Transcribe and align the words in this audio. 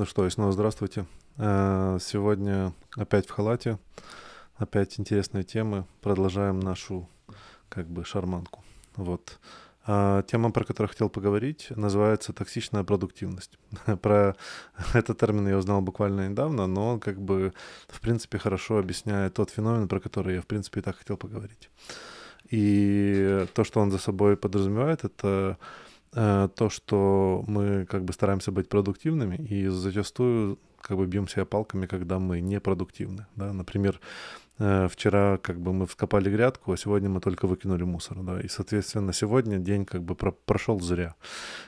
Ну 0.00 0.06
что, 0.06 0.26
и 0.26 0.30
снова 0.30 0.50
здравствуйте. 0.50 1.04
Э, 1.36 1.98
сегодня 2.00 2.72
опять 2.96 3.26
в 3.26 3.32
халате, 3.32 3.78
опять 4.56 4.98
интересные 4.98 5.44
темы. 5.44 5.84
Продолжаем 6.00 6.58
нашу 6.58 7.06
как 7.68 7.86
бы 7.86 8.02
шарманку. 8.06 8.64
Вот. 8.96 9.38
А 9.84 10.22
тема, 10.22 10.52
про 10.52 10.64
которую 10.64 10.88
хотел 10.88 11.10
поговорить, 11.10 11.66
называется 11.76 12.32
токсичная 12.32 12.82
продуктивность. 12.82 13.58
про 14.00 14.36
этот 14.94 15.18
термин 15.18 15.46
я 15.48 15.58
узнал 15.58 15.82
буквально 15.82 16.30
недавно, 16.30 16.66
но 16.66 16.94
он 16.94 17.00
как 17.00 17.20
бы 17.20 17.52
в 17.86 18.00
принципе 18.00 18.38
хорошо 18.38 18.78
объясняет 18.78 19.34
тот 19.34 19.50
феномен, 19.50 19.86
про 19.86 20.00
который 20.00 20.36
я 20.36 20.40
в 20.40 20.46
принципе 20.46 20.80
и 20.80 20.82
так 20.82 20.96
хотел 20.96 21.18
поговорить. 21.18 21.68
И 22.48 23.46
то, 23.52 23.64
что 23.64 23.80
он 23.80 23.90
за 23.90 23.98
собой 23.98 24.38
подразумевает, 24.38 25.04
это 25.04 25.58
то, 26.12 26.68
что 26.68 27.44
мы 27.46 27.86
как 27.86 28.04
бы 28.04 28.12
стараемся 28.12 28.50
быть 28.50 28.68
продуктивными, 28.68 29.36
и 29.36 29.68
зачастую 29.68 30.58
как 30.80 30.96
бы 30.96 31.06
бьем 31.06 31.28
себя 31.28 31.44
палками, 31.44 31.86
когда 31.86 32.18
мы 32.18 32.40
непродуктивны. 32.40 33.26
Да? 33.36 33.52
Например, 33.52 34.00
э, 34.58 34.88
вчера 34.90 35.38
как 35.38 35.60
бы 35.60 35.72
мы 35.72 35.86
вскопали 35.86 36.30
грядку, 36.30 36.72
а 36.72 36.76
сегодня 36.76 37.08
мы 37.08 37.20
только 37.20 37.46
выкинули 37.46 37.84
мусор, 37.84 38.18
да, 38.22 38.40
и, 38.40 38.48
соответственно, 38.48 39.12
сегодня 39.12 39.58
день 39.58 39.84
как 39.84 40.02
бы 40.02 40.14
про 40.14 40.32
прошел 40.32 40.80
зря. 40.80 41.14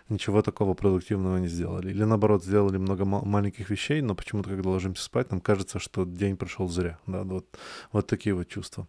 Ничего 0.08 0.42
такого 0.42 0.74
продуктивного 0.74 1.38
не 1.38 1.48
сделали. 1.48 1.90
Или, 1.90 2.04
наоборот, 2.04 2.44
сделали 2.44 2.78
много 2.78 3.04
маленьких 3.04 3.70
вещей, 3.70 4.00
но 4.00 4.14
почему-то, 4.14 4.50
когда 4.50 4.70
ложимся 4.70 5.04
спать, 5.04 5.30
нам 5.30 5.40
кажется, 5.40 5.78
что 5.78 6.04
день 6.04 6.36
прошел 6.36 6.68
зря, 6.68 6.98
да, 7.06 7.22
вот, 7.22 7.46
вот 7.92 8.06
такие 8.06 8.34
вот 8.34 8.48
чувства. 8.48 8.88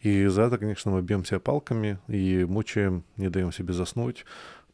И 0.00 0.26
за 0.26 0.42
это, 0.42 0.58
конечно, 0.58 0.90
мы 0.90 1.02
бьем 1.02 1.24
себя 1.24 1.40
палками 1.40 1.98
и 2.08 2.44
мучаем, 2.44 3.04
не 3.16 3.28
даем 3.28 3.52
себе 3.52 3.72
заснуть, 3.72 4.24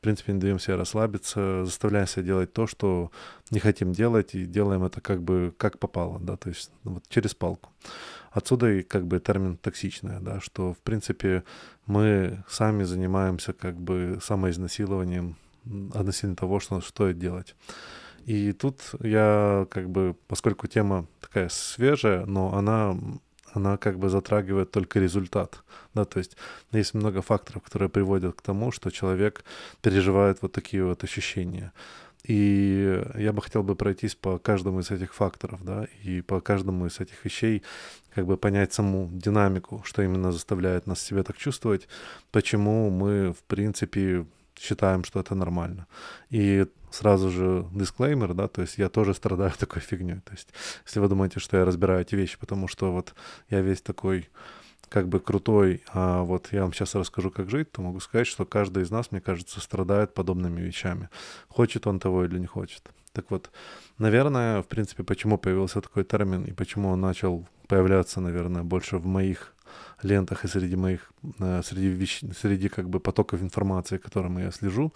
принципе, 0.07 0.33
не 0.33 0.39
даем 0.39 0.61
себе 0.61 0.77
расслабиться, 0.77 1.65
заставляем 1.65 2.07
себя 2.07 2.23
делать 2.23 2.53
то, 2.53 2.69
что 2.69 3.11
не 3.51 3.59
хотим 3.59 3.91
делать, 3.93 4.37
и 4.37 4.47
делаем 4.47 4.85
это 4.85 5.01
как 5.01 5.21
бы 5.21 5.53
как 5.59 5.81
попало, 5.81 6.21
да, 6.21 6.37
то 6.37 6.49
есть 6.49 6.71
ну, 6.85 6.95
вот 6.95 7.05
через 7.09 7.35
палку. 7.35 7.71
Отсюда 8.31 8.71
и 8.71 8.83
как 8.83 9.05
бы 9.05 9.19
термин 9.19 9.57
токсичное, 9.57 10.21
да, 10.21 10.41
что, 10.41 10.75
в 10.75 10.79
принципе, 10.79 11.43
мы 11.87 12.45
сами 12.49 12.85
занимаемся 12.85 13.53
как 13.53 13.81
бы 13.81 14.21
самоизнасилованием 14.23 15.37
относительно 15.93 16.37
того, 16.37 16.61
что 16.61 16.81
стоит 16.81 17.19
делать. 17.19 17.57
И 18.27 18.53
тут 18.53 18.81
я 19.01 19.67
как 19.71 19.91
бы, 19.91 20.15
поскольку 20.29 20.69
тема 20.69 21.07
такая 21.21 21.49
свежая, 21.49 22.27
но 22.27 22.55
она 22.55 22.97
она 23.57 23.77
как 23.77 23.99
бы 23.99 24.09
затрагивает 24.09 24.71
только 24.71 25.01
результат. 25.01 25.63
Да, 25.95 26.05
то 26.05 26.19
есть 26.19 26.37
есть 26.73 26.95
много 26.95 27.23
факторов, 27.23 27.63
которые 27.63 27.89
приводят 27.89 28.37
к 28.37 28.43
тому, 28.43 28.73
что 28.73 28.91
человек 28.91 29.45
переживает 29.83 30.43
вот 30.43 30.53
такие 30.53 30.85
вот 30.85 31.05
ощущения. 31.05 31.73
И 32.25 33.03
я 33.15 33.33
бы 33.33 33.41
хотел 33.41 33.63
бы 33.63 33.77
пройтись 33.77 34.17
по 34.17 34.39
каждому 34.39 34.81
из 34.81 34.91
этих 34.91 35.15
факторов, 35.15 35.65
да, 35.65 35.87
и 36.03 36.23
по 36.23 36.41
каждому 36.41 36.87
из 36.87 36.99
этих 36.99 37.25
вещей 37.25 37.63
как 38.15 38.27
бы 38.27 38.37
понять 38.37 38.73
саму 38.73 39.09
динамику, 39.13 39.83
что 39.85 40.03
именно 40.03 40.33
заставляет 40.33 40.87
нас 40.87 41.01
себя 41.01 41.23
так 41.23 41.37
чувствовать, 41.37 41.87
почему 42.33 42.91
мы, 42.91 43.33
в 43.33 43.45
принципе, 43.45 44.27
считаем, 44.59 45.05
что 45.05 45.21
это 45.21 45.35
нормально. 45.35 45.87
И 46.31 46.67
сразу 46.91 47.31
же 47.31 47.67
дисклеймер, 47.73 48.35
да, 48.35 48.49
то 48.49 48.63
есть 48.63 48.79
я 48.79 48.89
тоже 48.89 49.15
страдаю 49.15 49.53
такой 49.59 49.83
фигней. 49.83 50.21
То 50.21 50.33
есть 50.33 50.49
если 50.87 51.01
вы 51.01 51.09
думаете, 51.09 51.41
что 51.41 51.57
я 51.57 51.65
разбираю 51.65 52.03
эти 52.03 52.15
вещи, 52.15 52.39
потому 52.39 52.69
что 52.69 52.93
вот 52.93 53.15
я 53.51 53.61
весь 53.61 53.83
такой 53.83 54.29
как 54.89 55.09
бы 55.09 55.19
крутой, 55.21 55.83
а 55.93 56.23
вот 56.23 56.49
я 56.53 56.63
вам 56.63 56.73
сейчас 56.73 56.95
расскажу, 56.95 57.31
как 57.31 57.51
жить, 57.51 57.73
то 57.73 57.83
могу 57.83 58.01
сказать, 58.01 58.27
что 58.27 58.45
каждый 58.45 58.85
из 58.85 58.91
нас, 58.91 59.11
мне 59.11 59.21
кажется, 59.21 59.61
страдает 59.61 60.15
подобными 60.15 60.61
вещами. 60.61 61.09
Хочет 61.49 61.87
он 61.87 61.99
того 61.99 62.25
или 62.25 62.39
не 62.39 62.47
хочет. 62.47 62.83
Так 63.13 63.31
вот, 63.31 63.51
наверное, 63.99 64.63
в 64.63 64.67
принципе, 64.67 65.03
почему 65.03 65.39
появился 65.39 65.81
такой 65.81 66.05
термин 66.05 66.45
и 66.45 66.53
почему 66.53 66.91
он 66.91 67.01
начал 67.01 67.47
появляться, 67.67 68.21
наверное, 68.21 68.63
больше 68.63 68.99
в 68.99 69.07
моих 69.07 69.55
лентах 70.03 70.45
и 70.45 70.49
среди 70.49 70.77
моих, 70.77 71.11
среди, 71.63 71.89
вещ... 71.89 72.23
среди 72.41 72.69
как 72.69 72.89
бы 72.89 73.01
потоков 73.01 73.43
информации, 73.43 73.99
которым 73.99 74.39
я 74.39 74.51
слежу, 74.51 74.93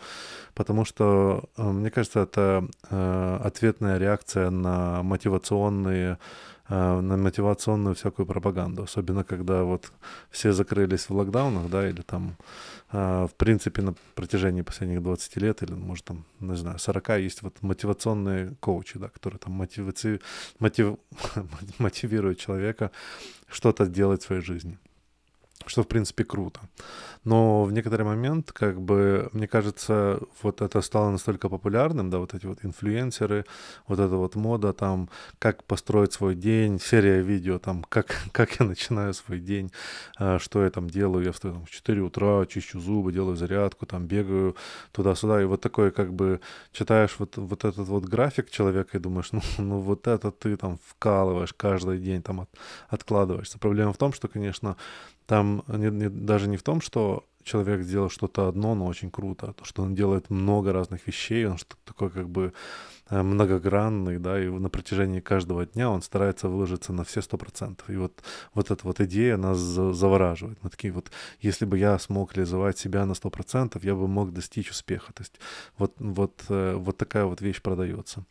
потому 0.54 0.84
что, 0.84 1.44
э, 1.56 1.62
мне 1.62 1.90
кажется, 1.90 2.20
это 2.20 2.68
э, 2.90 3.38
ответная 3.44 3.98
реакция 3.98 4.50
на 4.50 5.02
мотивационные 5.02 6.18
на 6.68 7.16
мотивационную 7.16 7.94
всякую 7.96 8.26
пропаганду, 8.26 8.84
особенно 8.84 9.24
когда 9.24 9.64
вот 9.64 9.90
все 10.30 10.52
закрылись 10.52 11.08
в 11.08 11.16
локдаунах, 11.16 11.68
да, 11.68 11.88
или 11.88 12.02
там, 12.02 12.36
в 12.92 13.32
принципе, 13.36 13.82
на 13.82 13.94
протяжении 14.14 14.62
последних 14.62 15.02
20 15.02 15.36
лет, 15.38 15.62
или, 15.64 15.72
может, 15.72 16.04
там, 16.04 16.24
не 16.38 16.56
знаю, 16.56 16.78
40 16.78 17.08
есть 17.18 17.42
вот 17.42 17.62
мотивационные 17.62 18.54
коучи, 18.60 19.00
да, 19.00 19.08
которые 19.08 19.40
там 19.40 19.52
мотиваци... 19.54 20.20
мотив... 20.60 20.96
мотивируют 21.78 22.38
человека 22.38 22.92
что-то 23.48 23.86
делать 23.86 24.22
в 24.22 24.26
своей 24.26 24.42
жизни 24.42 24.78
что, 25.66 25.82
в 25.82 25.88
принципе, 25.88 26.24
круто. 26.24 26.60
Но 27.24 27.64
в 27.64 27.72
некоторый 27.72 28.02
момент, 28.02 28.50
как 28.52 28.80
бы, 28.80 29.28
мне 29.32 29.46
кажется, 29.46 30.20
вот 30.42 30.62
это 30.62 30.80
стало 30.80 31.10
настолько 31.10 31.48
популярным, 31.50 32.08
да, 32.08 32.18
вот 32.18 32.32
эти 32.32 32.46
вот 32.46 32.64
инфлюенсеры, 32.64 33.44
вот 33.86 33.98
эта 33.98 34.16
вот 34.16 34.36
мода, 34.36 34.72
там, 34.72 35.10
как 35.38 35.64
построить 35.64 36.14
свой 36.14 36.34
день, 36.34 36.80
серия 36.80 37.20
видео, 37.20 37.58
там, 37.58 37.84
как, 37.84 38.16
как 38.32 38.58
я 38.58 38.66
начинаю 38.66 39.12
свой 39.12 39.38
день, 39.38 39.70
а, 40.18 40.38
что 40.38 40.64
я 40.64 40.70
там 40.70 40.88
делаю, 40.88 41.24
я 41.24 41.32
встаю 41.32 41.54
там, 41.54 41.66
в 41.66 41.70
4 41.70 42.00
утра, 42.00 42.46
чищу 42.46 42.80
зубы, 42.80 43.12
делаю 43.12 43.36
зарядку, 43.36 43.84
там, 43.84 44.06
бегаю 44.06 44.56
туда-сюда, 44.92 45.42
и 45.42 45.44
вот 45.44 45.60
такой, 45.60 45.90
как 45.90 46.14
бы, 46.14 46.40
читаешь 46.72 47.16
вот, 47.18 47.36
вот 47.36 47.64
этот 47.64 47.86
вот 47.86 48.04
график 48.06 48.50
человека 48.50 48.96
и 48.96 49.00
думаешь, 49.00 49.28
ну, 49.32 49.42
ну 49.58 49.78
вот 49.78 50.06
это 50.06 50.30
ты 50.30 50.56
там 50.56 50.78
вкалываешь 50.86 51.52
каждый 51.52 51.98
день, 51.98 52.22
там, 52.22 52.40
от, 52.40 52.50
откладываешься. 52.88 53.58
Проблема 53.58 53.92
в 53.92 53.98
том, 53.98 54.14
что, 54.14 54.26
конечно, 54.28 54.76
там 55.30 55.62
не, 55.68 55.90
не, 55.90 56.08
даже 56.08 56.48
не 56.48 56.56
в 56.56 56.62
том, 56.64 56.80
что 56.80 57.24
человек 57.44 57.82
сделал 57.82 58.10
что-то 58.10 58.48
одно, 58.48 58.74
но 58.74 58.86
очень 58.86 59.12
круто, 59.12 59.46
а 59.46 59.52
то, 59.52 59.64
что 59.64 59.82
он 59.82 59.94
делает 59.94 60.28
много 60.28 60.72
разных 60.72 61.06
вещей, 61.06 61.46
он 61.46 61.56
что 61.56 61.76
такой 61.84 62.10
как 62.10 62.28
бы 62.28 62.52
многогранный, 63.10 64.18
да, 64.18 64.40
и 64.42 64.48
на 64.48 64.70
протяжении 64.70 65.20
каждого 65.20 65.66
дня 65.66 65.90
он 65.90 66.02
старается 66.02 66.48
выложиться 66.48 66.92
на 66.92 67.04
все 67.04 67.22
сто 67.22 67.36
процентов. 67.36 67.90
И 67.90 67.96
вот, 67.96 68.22
вот 68.54 68.70
эта 68.70 68.86
вот 68.86 69.00
идея 69.00 69.36
нас 69.36 69.58
завораживает. 69.58 70.58
Мы 70.62 70.70
такие 70.70 70.92
вот, 70.92 71.10
если 71.40 71.64
бы 71.64 71.78
я 71.78 71.98
смог 71.98 72.34
реализовать 72.34 72.78
себя 72.78 73.06
на 73.06 73.14
сто 73.14 73.30
процентов, 73.30 73.84
я 73.84 73.94
бы 73.94 74.06
мог 74.08 74.32
достичь 74.32 74.70
успеха. 74.70 75.12
То 75.12 75.22
есть 75.22 75.40
вот, 75.78 75.94
вот, 75.98 76.44
э, 76.48 76.74
вот 76.74 76.96
такая 76.96 77.24
вот 77.24 77.40
вещь 77.40 77.60
продается. 77.62 78.24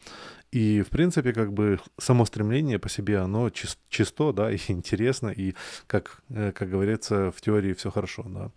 И, 0.52 0.82
в 0.82 0.90
принципе, 0.90 1.32
как 1.32 1.54
бы 1.54 1.80
само 2.00 2.26
стремление 2.26 2.80
по 2.80 2.90
себе, 2.90 3.20
оно 3.20 3.50
чисто, 3.50 4.34
да, 4.34 4.52
и 4.52 4.58
интересно, 4.68 5.30
и, 5.30 5.54
как, 5.88 6.22
э, 6.30 6.52
как 6.52 6.70
говорится, 6.70 7.32
в 7.32 7.42
теории 7.42 7.74
все 7.74 7.92
хорошо, 7.92 8.24
да. 8.28 8.52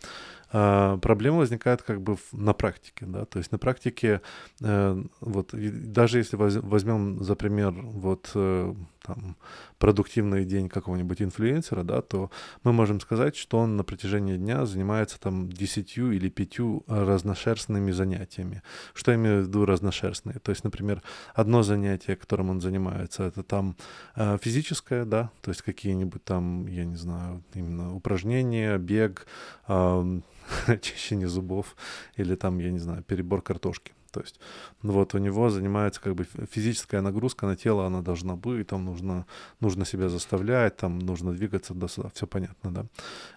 А, 0.55 0.99
проблема 0.99 1.39
возникает 1.39 1.83
как 1.83 2.03
бы 2.03 2.19
на 2.33 2.53
практике, 2.53 3.07
да, 3.07 3.25
то 3.25 3.39
есть 3.39 3.53
на 3.53 3.59
практике, 3.59 4.21
э, 4.63 5.03
вот, 5.21 5.51
даже 5.53 6.12
если 6.19 6.37
возьмем 6.37 7.23
за 7.23 7.35
пример 7.35 7.73
вот 7.73 8.31
э, 8.35 8.75
там, 9.03 9.37
продуктивный 9.79 10.45
день 10.45 10.69
какого-нибудь 10.69 11.23
инфлюенсера, 11.23 11.83
да, 11.83 12.03
то 12.03 12.31
мы 12.63 12.73
можем 12.73 13.01
сказать, 13.01 13.37
что 13.37 13.59
он 13.59 13.77
на 13.77 13.85
протяжении 13.85 14.37
дня 14.37 14.65
занимается 14.65 15.21
там 15.21 15.51
десятью 15.51 16.13
или 16.13 16.29
пятью 16.29 16.85
разношерстными 16.87 17.91
занятиями. 17.91 18.63
Что 18.95 19.13
я 19.13 19.17
имею 19.17 19.43
в 19.43 19.49
виду 19.49 19.67
разношерстные? 19.67 20.39
То 20.39 20.51
есть, 20.51 20.65
например, 20.65 21.03
одно 21.35 21.63
занятие, 21.63 22.17
которым 22.17 22.51
он 22.51 22.61
занимается, 22.61 23.25
это 23.25 23.43
там 23.43 23.77
э, 24.15 24.39
физическое, 24.41 25.05
да, 25.05 25.31
то 25.41 25.51
есть 25.51 25.63
какие-нибудь 25.63 26.25
там, 26.25 26.67
я 26.67 26.85
не 26.85 26.97
знаю, 26.97 27.43
именно 27.55 27.95
упражнения, 27.95 28.79
бег, 28.79 29.27
чищение 30.81 31.29
зубов 31.29 31.77
или 32.17 32.35
там, 32.35 32.59
я 32.59 32.71
не 32.71 32.79
знаю, 32.79 33.03
перебор 33.03 33.43
картошки. 33.43 33.93
То 34.13 34.21
есть 34.21 34.39
вот 34.83 35.15
у 35.15 35.19
него 35.19 35.51
занимается 35.51 36.01
как 36.01 36.15
бы 36.15 36.27
физическая 36.51 37.01
нагрузка 37.01 37.47
на 37.47 37.57
тело, 37.57 37.87
она 37.87 38.03
должна 38.03 38.37
быть, 38.37 38.67
там 38.69 38.85
нужно, 38.85 39.27
нужно 39.61 39.85
себя 39.85 40.09
заставлять, 40.09 40.77
там 40.77 40.99
нужно 40.99 41.33
двигаться 41.33 41.75
до 41.75 41.89
сюда, 41.89 42.11
все 42.15 42.27
понятно, 42.27 42.75
да. 42.75 42.87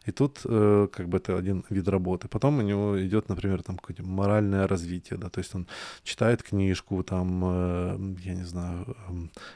И 0.05 0.11
тут 0.11 0.41
э, 0.45 0.87
как 0.91 1.07
бы 1.07 1.17
это 1.17 1.37
один 1.37 1.63
вид 1.69 1.87
работы. 1.87 2.27
Потом 2.27 2.59
у 2.59 2.61
него 2.61 3.01
идет, 3.05 3.29
например, 3.29 3.63
там 3.63 3.77
какое-то 3.77 4.03
моральное 4.03 4.67
развитие, 4.67 5.17
да, 5.17 5.29
то 5.29 5.39
есть 5.39 5.55
он 5.55 5.67
читает 6.03 6.43
книжку, 6.43 7.03
там, 7.03 7.43
э, 7.45 8.15
я 8.23 8.33
не 8.35 8.45
знаю, 8.45 8.85
э, 8.87 9.13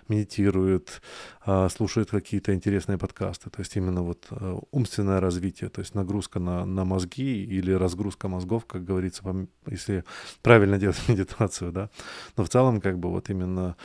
медитирует, 0.07 1.01
э, 1.45 1.69
слушает 1.69 2.09
какие-то 2.09 2.53
интересные 2.53 2.97
подкасты, 2.97 3.49
то 3.49 3.59
есть 3.59 3.75
именно 3.75 4.03
вот 4.03 4.27
э, 4.31 4.59
умственное 4.71 5.19
развитие, 5.19 5.69
то 5.69 5.81
есть 5.81 5.95
нагрузка 5.95 6.39
на, 6.39 6.65
на 6.65 6.85
мозги 6.85 7.43
или 7.43 7.73
разгрузка 7.73 8.27
мозгов, 8.27 8.65
как 8.65 8.85
говорится, 8.85 9.23
если 9.67 10.03
правильно 10.41 10.77
делать 10.77 11.08
медитацию, 11.09 11.71
да. 11.71 11.89
Но 12.37 12.43
в 12.43 12.49
целом, 12.49 12.81
как 12.81 12.97
бы, 12.99 13.09
вот 13.09 13.29
именно 13.29 13.75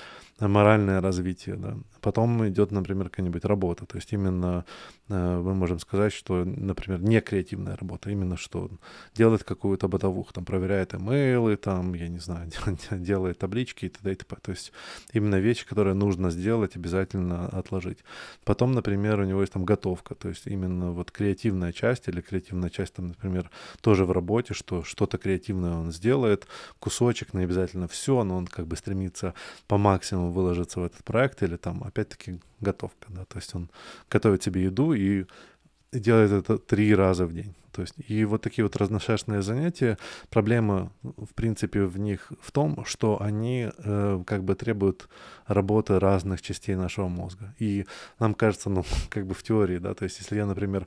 моральное 0.40 1.00
развитие, 1.00 1.56
да. 1.56 1.76
Потом 2.04 2.46
идет, 2.46 2.70
например, 2.70 3.08
какая-нибудь 3.08 3.46
работа, 3.46 3.86
то 3.86 3.96
есть 3.96 4.12
именно 4.12 4.66
э, 5.08 5.40
мы 5.42 5.54
можем 5.54 5.78
сказать, 5.78 6.12
что, 6.12 6.44
например, 6.44 7.00
не 7.00 7.18
креативная 7.22 7.76
работа, 7.76 8.10
именно 8.10 8.36
что 8.36 8.70
делает 9.14 9.42
какую-то 9.42 9.88
бытовуху, 9.88 10.34
там, 10.34 10.44
проверяет 10.44 10.94
имейлы, 10.94 11.56
там, 11.56 11.94
я 11.94 12.08
не 12.08 12.18
знаю, 12.18 12.50
делает 12.90 13.38
таблички 13.38 13.86
и 13.86 13.88
т.д. 13.88 14.12
и 14.12 14.14
т.п. 14.16 14.36
То 14.42 14.50
есть 14.50 14.72
именно 15.14 15.36
вещи, 15.36 15.66
которые 15.66 15.94
нужно 15.94 16.30
сделать, 16.30 16.76
обязательно 16.76 17.48
отложить. 17.48 18.04
Потом, 18.44 18.72
например, 18.72 19.20
у 19.20 19.24
него 19.24 19.40
есть 19.40 19.54
там 19.54 19.64
готовка, 19.64 20.14
то 20.14 20.28
есть 20.28 20.46
именно 20.46 20.92
вот 20.92 21.10
креативная 21.10 21.72
часть 21.72 22.08
или 22.08 22.20
креативная 22.20 22.68
часть, 22.68 22.92
там, 22.92 23.08
например, 23.08 23.50
тоже 23.80 24.04
в 24.04 24.12
работе, 24.12 24.52
что 24.52 24.84
что-то 24.84 25.16
креативное 25.16 25.72
он 25.72 25.90
сделает, 25.90 26.46
кусочек, 26.80 27.32
не 27.32 27.44
обязательно 27.44 27.88
все, 27.88 28.24
но 28.24 28.36
он 28.36 28.46
как 28.46 28.66
бы 28.66 28.76
стремится 28.76 29.32
по 29.68 29.78
максимуму 29.78 30.32
выложиться 30.32 30.80
в 30.80 30.84
этот 30.84 31.02
проект 31.02 31.42
или 31.42 31.56
там, 31.56 31.82
опять-таки, 31.94 32.40
готовка, 32.60 33.06
да, 33.08 33.24
то 33.24 33.38
есть 33.38 33.54
он 33.54 33.70
готовит 34.10 34.42
себе 34.42 34.64
еду 34.64 34.92
и 34.94 35.26
делает 35.92 36.32
это 36.32 36.58
три 36.58 36.94
раза 36.94 37.24
в 37.24 37.32
день. 37.32 37.54
То 37.74 37.82
есть, 37.82 37.94
и 38.06 38.24
вот 38.24 38.42
такие 38.42 38.64
вот 38.64 38.76
разношерстные 38.76 39.42
занятия, 39.42 39.98
проблема, 40.30 40.92
в 41.02 41.34
принципе, 41.34 41.84
в 41.84 41.98
них 41.98 42.32
в 42.40 42.52
том, 42.52 42.84
что 42.84 43.20
они 43.20 43.68
э, 43.76 44.22
как 44.26 44.44
бы 44.44 44.54
требуют 44.54 45.08
работы 45.46 45.98
разных 45.98 46.40
частей 46.40 46.76
нашего 46.76 47.08
мозга. 47.08 47.54
И 47.58 47.86
нам 48.20 48.34
кажется, 48.34 48.70
ну, 48.70 48.84
как 49.10 49.26
бы 49.26 49.34
в 49.34 49.42
теории, 49.42 49.78
да, 49.78 49.94
то 49.94 50.04
есть, 50.04 50.18
если 50.20 50.36
я, 50.36 50.46
например, 50.46 50.86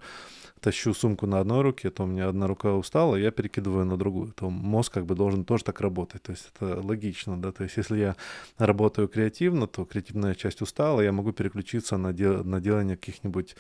тащу 0.59 0.93
сумку 0.93 1.27
на 1.27 1.39
одной 1.39 1.61
руке, 1.61 1.89
то 1.89 2.03
у 2.03 2.07
меня 2.07 2.27
одна 2.29 2.47
рука 2.47 2.73
устала, 2.73 3.15
я 3.15 3.31
перекидываю 3.31 3.85
на 3.85 3.97
другую. 3.97 4.31
То 4.33 4.49
мозг 4.49 4.93
как 4.93 5.05
бы 5.05 5.15
должен 5.15 5.45
тоже 5.45 5.63
так 5.63 5.81
работать. 5.81 6.23
То 6.23 6.31
есть 6.31 6.51
это 6.53 6.81
логично, 6.81 7.39
да. 7.41 7.51
То 7.51 7.63
есть 7.63 7.77
если 7.77 7.97
я 7.97 8.15
работаю 8.57 9.07
креативно, 9.07 9.67
то 9.67 9.85
креативная 9.85 10.35
часть 10.35 10.61
устала, 10.61 11.01
я 11.01 11.11
могу 11.11 11.31
переключиться 11.31 11.97
на, 11.97 12.13
дел- 12.13 12.43
на 12.43 12.59
делание 12.59 12.97
каких-нибудь 12.97 13.55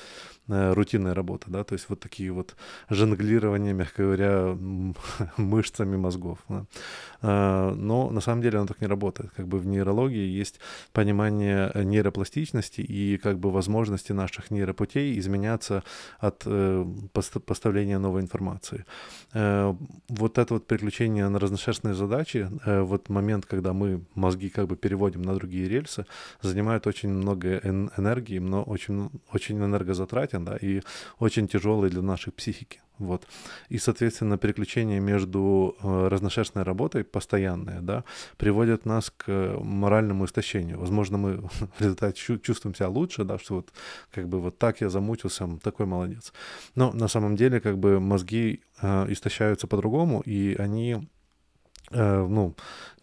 э, 0.47 0.73
рутинной 0.73 1.13
работы, 1.13 1.51
да. 1.51 1.63
То 1.63 1.73
есть 1.73 1.89
вот 1.89 1.99
такие 1.99 2.31
вот 2.31 2.55
жонглирования, 2.89 3.16
мягко 3.73 4.03
говоря, 4.03 4.57
мышцами 5.37 5.97
мозгов. 5.97 6.39
Да? 6.49 6.65
А, 7.21 7.73
но 7.73 8.09
на 8.09 8.21
самом 8.21 8.41
деле 8.41 8.57
оно 8.57 8.67
так 8.67 8.81
не 8.81 8.87
работает. 8.87 9.31
Как 9.35 9.47
бы 9.47 9.59
в 9.59 9.65
нейрологии 9.65 10.27
есть 10.27 10.59
понимание 10.93 11.71
нейропластичности 11.75 12.81
и 12.81 13.17
как 13.17 13.39
бы 13.39 13.51
возможности 13.51 14.13
наших 14.13 14.51
нейропутей 14.51 15.17
изменяться 15.19 15.83
от 16.19 16.43
э, 16.45 16.85
поставления 17.45 17.99
новой 17.99 18.21
информации. 18.21 18.85
Э, 19.33 19.73
вот 20.09 20.37
это 20.37 20.53
вот 20.53 20.67
переключение 20.67 21.29
на 21.29 21.39
разношерстные 21.39 21.93
задачи, 21.93 22.49
э, 22.65 22.81
вот 22.81 23.09
момент, 23.09 23.45
когда 23.45 23.73
мы 23.73 24.01
мозги 24.15 24.49
как 24.49 24.67
бы 24.67 24.75
переводим 24.75 25.21
на 25.21 25.33
другие 25.35 25.69
рельсы, 25.69 26.05
занимает 26.41 26.87
очень 26.87 27.09
много 27.09 27.57
энергии, 27.97 28.39
но 28.39 28.63
очень, 28.63 29.09
очень 29.33 29.57
энергозатратен, 29.57 30.45
да, 30.45 30.57
и 30.57 30.81
очень 31.19 31.47
тяжелый 31.47 31.89
для 31.89 32.01
нашей 32.01 32.31
психики. 32.31 32.79
Вот. 32.99 33.27
И, 33.69 33.77
соответственно, 33.77 34.37
переключение 34.37 34.99
между 34.99 35.75
э, 35.81 36.07
разношерстной 36.07 36.63
работой, 36.63 37.03
постоянное, 37.03 37.81
да, 37.81 38.03
приводит 38.37 38.85
нас 38.85 39.11
к 39.15 39.27
моральному 39.59 40.25
истощению. 40.25 40.79
Возможно, 40.79 41.17
мы 41.17 41.37
в 41.77 41.79
результате 41.79 42.39
чувствуем 42.39 42.75
себя 42.75 42.89
лучше, 42.89 43.23
да, 43.23 43.37
что 43.37 43.55
вот 43.55 43.71
как 44.11 44.27
бы 44.27 44.39
вот 44.39 44.57
так 44.57 44.81
я 44.81 44.89
замучился, 44.89 45.47
такой 45.61 45.85
молодец. 45.85 46.33
Но 46.75 46.91
на 46.91 47.07
самом 47.07 47.35
деле 47.35 47.59
как 47.59 47.77
бы 47.77 47.99
мозги 47.99 48.61
э, 48.81 49.11
истощаются 49.11 49.67
по-другому, 49.67 50.21
и 50.21 50.55
они, 50.57 51.07
э, 51.91 52.27
ну, 52.27 52.55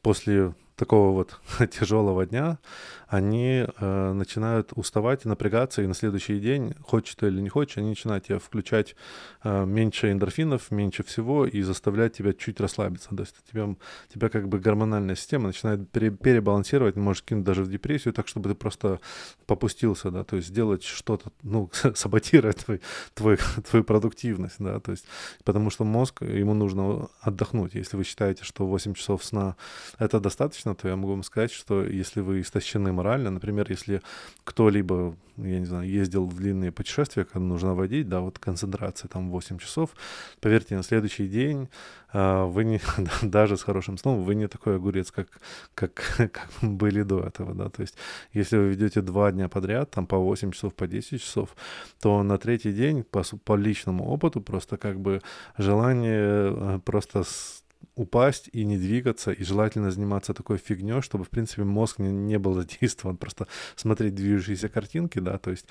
после 0.03 0.55
такого 0.77 1.13
вот 1.13 1.41
тяжелого 1.71 2.27
дня, 2.27 2.59
они 3.07 3.65
э, 3.67 4.13
начинают 4.13 4.73
уставать 4.75 5.25
и 5.25 5.29
напрягаться, 5.29 5.83
и 5.83 5.87
на 5.87 5.95
следующий 5.95 6.41
день, 6.41 6.75
хочешь 6.83 7.15
ты 7.15 7.29
или 7.29 7.41
не 7.41 7.49
хочешь, 7.49 7.79
они 7.79 7.91
начинают 7.91 8.27
тебя 8.27 8.39
включать 8.39 8.97
э, 9.45 9.65
меньше 9.65 10.11
эндорфинов, 10.11 10.71
меньше 10.71 11.05
всего, 11.05 11.47
и 11.47 11.63
заставлять 11.63 12.17
тебя 12.17 12.33
чуть 12.33 12.61
расслабиться. 12.61 13.11
То 13.11 13.21
есть 13.21 13.37
тебя, 13.51 13.75
тебя 14.13 14.29
как 14.29 14.49
бы 14.49 14.59
гормональная 14.59 15.15
система 15.15 15.49
начинает 15.49 15.89
пере, 15.91 16.11
перебалансировать, 16.11 16.97
может 16.97 17.25
кинуть 17.25 17.45
даже 17.45 17.63
в 17.63 17.71
депрессию, 17.71 18.13
так, 18.13 18.27
чтобы 18.27 18.49
ты 18.49 18.55
просто 18.57 19.01
попустился, 19.47 20.11
да, 20.11 20.25
то 20.25 20.37
есть 20.37 20.49
сделать 20.49 20.83
что-то, 20.83 21.31
ну, 21.43 21.71
саботировать 21.95 22.65
твой, 22.65 22.81
твой, 23.15 23.39
твою 23.71 23.85
продуктивность, 23.85 24.57
да, 24.59 24.81
то 24.81 24.91
есть 24.91 25.05
потому 25.45 25.71
что 25.71 25.85
мозг, 25.85 26.23
ему 26.23 26.55
нужно 26.55 27.09
отдохнуть. 27.21 27.75
Если 27.75 27.97
вы 27.97 28.05
считаете, 28.05 28.43
что 28.45 28.67
8 28.67 28.95
часов 28.95 29.25
сна 29.25 29.57
это 29.99 30.19
достаточно, 30.19 30.64
то 30.73 30.89
я 30.89 30.97
могу 30.97 31.11
вам 31.11 31.23
сказать, 31.23 31.53
что 31.53 31.85
если 31.85 32.21
вы 32.21 32.41
истощены 32.41 32.93
морально. 32.93 33.31
Например, 33.31 33.67
если 33.69 34.01
кто-либо, 34.45 35.15
я 35.37 35.59
не 35.59 35.67
знаю, 35.67 35.87
ездил 35.87 36.25
в 36.27 36.37
длинные 36.37 36.73
путешествия, 36.73 37.25
когда 37.27 37.41
нужно 37.41 37.75
водить, 37.75 38.09
да, 38.09 38.21
вот 38.21 38.39
концентрация 38.39 39.09
там 39.09 39.31
8 39.31 39.59
часов, 39.59 39.91
поверьте, 40.41 40.77
на 40.77 40.83
следующий 40.83 41.29
день 41.29 41.69
а, 42.13 42.47
вы 42.47 42.65
не, 42.65 42.81
даже 43.23 43.57
с 43.57 43.63
хорошим 43.63 43.99
сном, 43.99 44.23
вы 44.23 44.37
не 44.37 44.49
такой 44.49 44.77
огурец, 44.77 45.11
как, 45.11 45.29
как, 45.75 45.93
как 46.17 46.49
были 46.63 47.03
до 47.03 47.21
этого, 47.21 47.55
да, 47.55 47.69
то 47.69 47.83
есть 47.83 47.97
если 48.33 48.57
вы 48.57 48.69
ведете 48.69 49.03
два 49.03 49.33
дня 49.33 49.49
подряд, 49.49 49.91
там 49.91 50.07
по 50.07 50.17
8 50.17 50.53
часов, 50.53 50.75
по 50.75 50.87
10 50.87 51.21
часов, 51.21 51.57
то 52.01 52.23
на 52.23 52.39
третий 52.39 52.73
день 52.73 53.03
по, 53.03 53.23
по 53.45 53.57
личному 53.57 54.05
опыту 54.07 54.41
просто 54.41 54.77
как 54.77 55.01
бы 55.01 55.21
желание 55.59 56.55
э, 56.57 56.81
просто 56.85 57.25
упасть 57.95 58.49
и 58.53 58.65
не 58.65 58.77
двигаться, 58.77 59.33
и 59.33 59.45
желательно 59.45 59.91
заниматься 59.91 60.35
такой 60.35 60.59
фигней, 60.59 61.03
чтобы, 61.03 61.25
в 61.25 61.29
принципе, 61.29 61.65
мозг 61.65 61.99
не, 61.99 62.13
не 62.13 62.39
был 62.39 62.55
задействован, 62.61 63.17
просто 63.17 63.47
смотреть 63.77 64.15
движущиеся 64.15 64.69
картинки, 64.69 65.21
да, 65.21 65.39
то 65.39 65.51
есть 65.51 65.67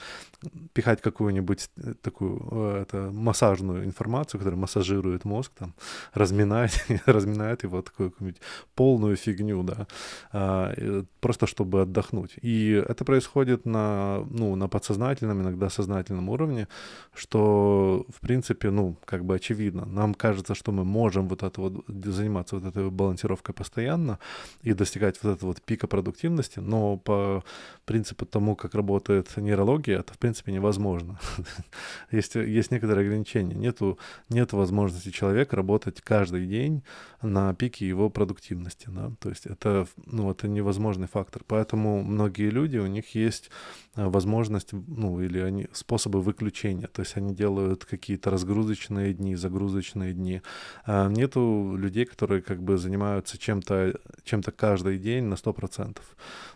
пихать 0.73 1.01
какую-нибудь 1.01 1.69
э, 1.77 1.93
такую 2.01 2.47
э, 2.51 2.81
это, 2.81 3.11
массажную 3.11 3.85
информацию, 3.85 4.39
которая 4.39 4.59
массажирует 4.59 5.25
мозг, 5.25 5.51
там, 5.57 5.73
разминает, 6.13 6.71
разминает 7.05 7.63
его 7.63 7.81
такую 7.81 8.11
какую-нибудь 8.11 8.41
полную 8.75 9.15
фигню, 9.15 9.63
да, 9.63 9.87
а, 10.31 11.03
просто 11.19 11.47
чтобы 11.47 11.81
отдохнуть. 11.81 12.35
И 12.41 12.83
это 12.89 13.05
происходит 13.05 13.65
на, 13.65 14.25
ну, 14.29 14.55
на 14.55 14.67
подсознательном, 14.67 15.41
иногда 15.41 15.69
сознательном 15.69 16.29
уровне, 16.29 16.67
что, 17.13 18.05
в 18.09 18.19
принципе, 18.19 18.69
ну, 18.69 18.97
как 19.05 19.23
бы 19.25 19.35
очевидно. 19.35 19.85
Нам 19.85 20.13
кажется, 20.13 20.55
что 20.55 20.71
мы 20.71 20.83
можем 20.83 21.27
вот 21.27 21.43
это 21.43 21.61
вот 21.61 21.85
заниматься 22.11 22.55
вот 22.55 22.65
этой 22.65 22.89
балансировкой 22.89 23.55
постоянно 23.55 24.19
и 24.61 24.73
достигать 24.73 25.19
вот 25.21 25.37
этого 25.37 25.49
вот 25.49 25.61
пика 25.61 25.87
продуктивности, 25.87 26.59
но 26.59 26.97
по 26.97 27.43
принципу 27.85 28.25
тому, 28.25 28.55
как 28.55 28.75
работает 28.75 29.35
нейрология, 29.37 29.99
это 29.99 30.13
в 30.13 30.17
принципе 30.17 30.51
невозможно. 30.51 31.19
есть, 32.11 32.35
есть 32.35 32.71
некоторые 32.71 33.05
ограничения. 33.05 33.55
Нету, 33.55 33.97
нет 34.29 34.53
возможности 34.53 35.09
человека 35.09 35.55
работать 35.55 36.01
каждый 36.01 36.45
день 36.47 36.83
на 37.21 37.53
пике 37.53 37.87
его 37.87 38.09
продуктивности. 38.09 38.87
Да? 38.89 39.11
То 39.19 39.29
есть 39.29 39.45
это, 39.45 39.87
ну, 40.05 40.31
это 40.31 40.47
невозможный 40.47 41.07
фактор. 41.07 41.43
Поэтому 41.47 42.03
многие 42.03 42.49
люди, 42.49 42.77
у 42.77 42.87
них 42.87 43.15
есть 43.15 43.49
э, 43.95 44.07
возможность, 44.07 44.73
ну, 44.73 45.21
или 45.21 45.39
они, 45.39 45.67
способы 45.73 46.21
выключения. 46.21 46.87
То 46.87 47.01
есть 47.01 47.17
они 47.17 47.33
делают 47.33 47.85
какие-то 47.85 48.29
разгрузочные 48.29 49.13
дни, 49.13 49.35
загрузочные 49.35 50.13
дни. 50.13 50.41
А 50.85 51.09
нету 51.09 51.75
людей, 51.77 51.92
которые 52.01 52.41
как 52.41 52.61
бы 52.61 52.77
занимаются 52.77 53.37
чем-то 53.37 53.99
чем 54.23 54.41
каждый 54.41 54.97
день 54.97 55.23
на 55.25 55.35
100%. 55.35 55.97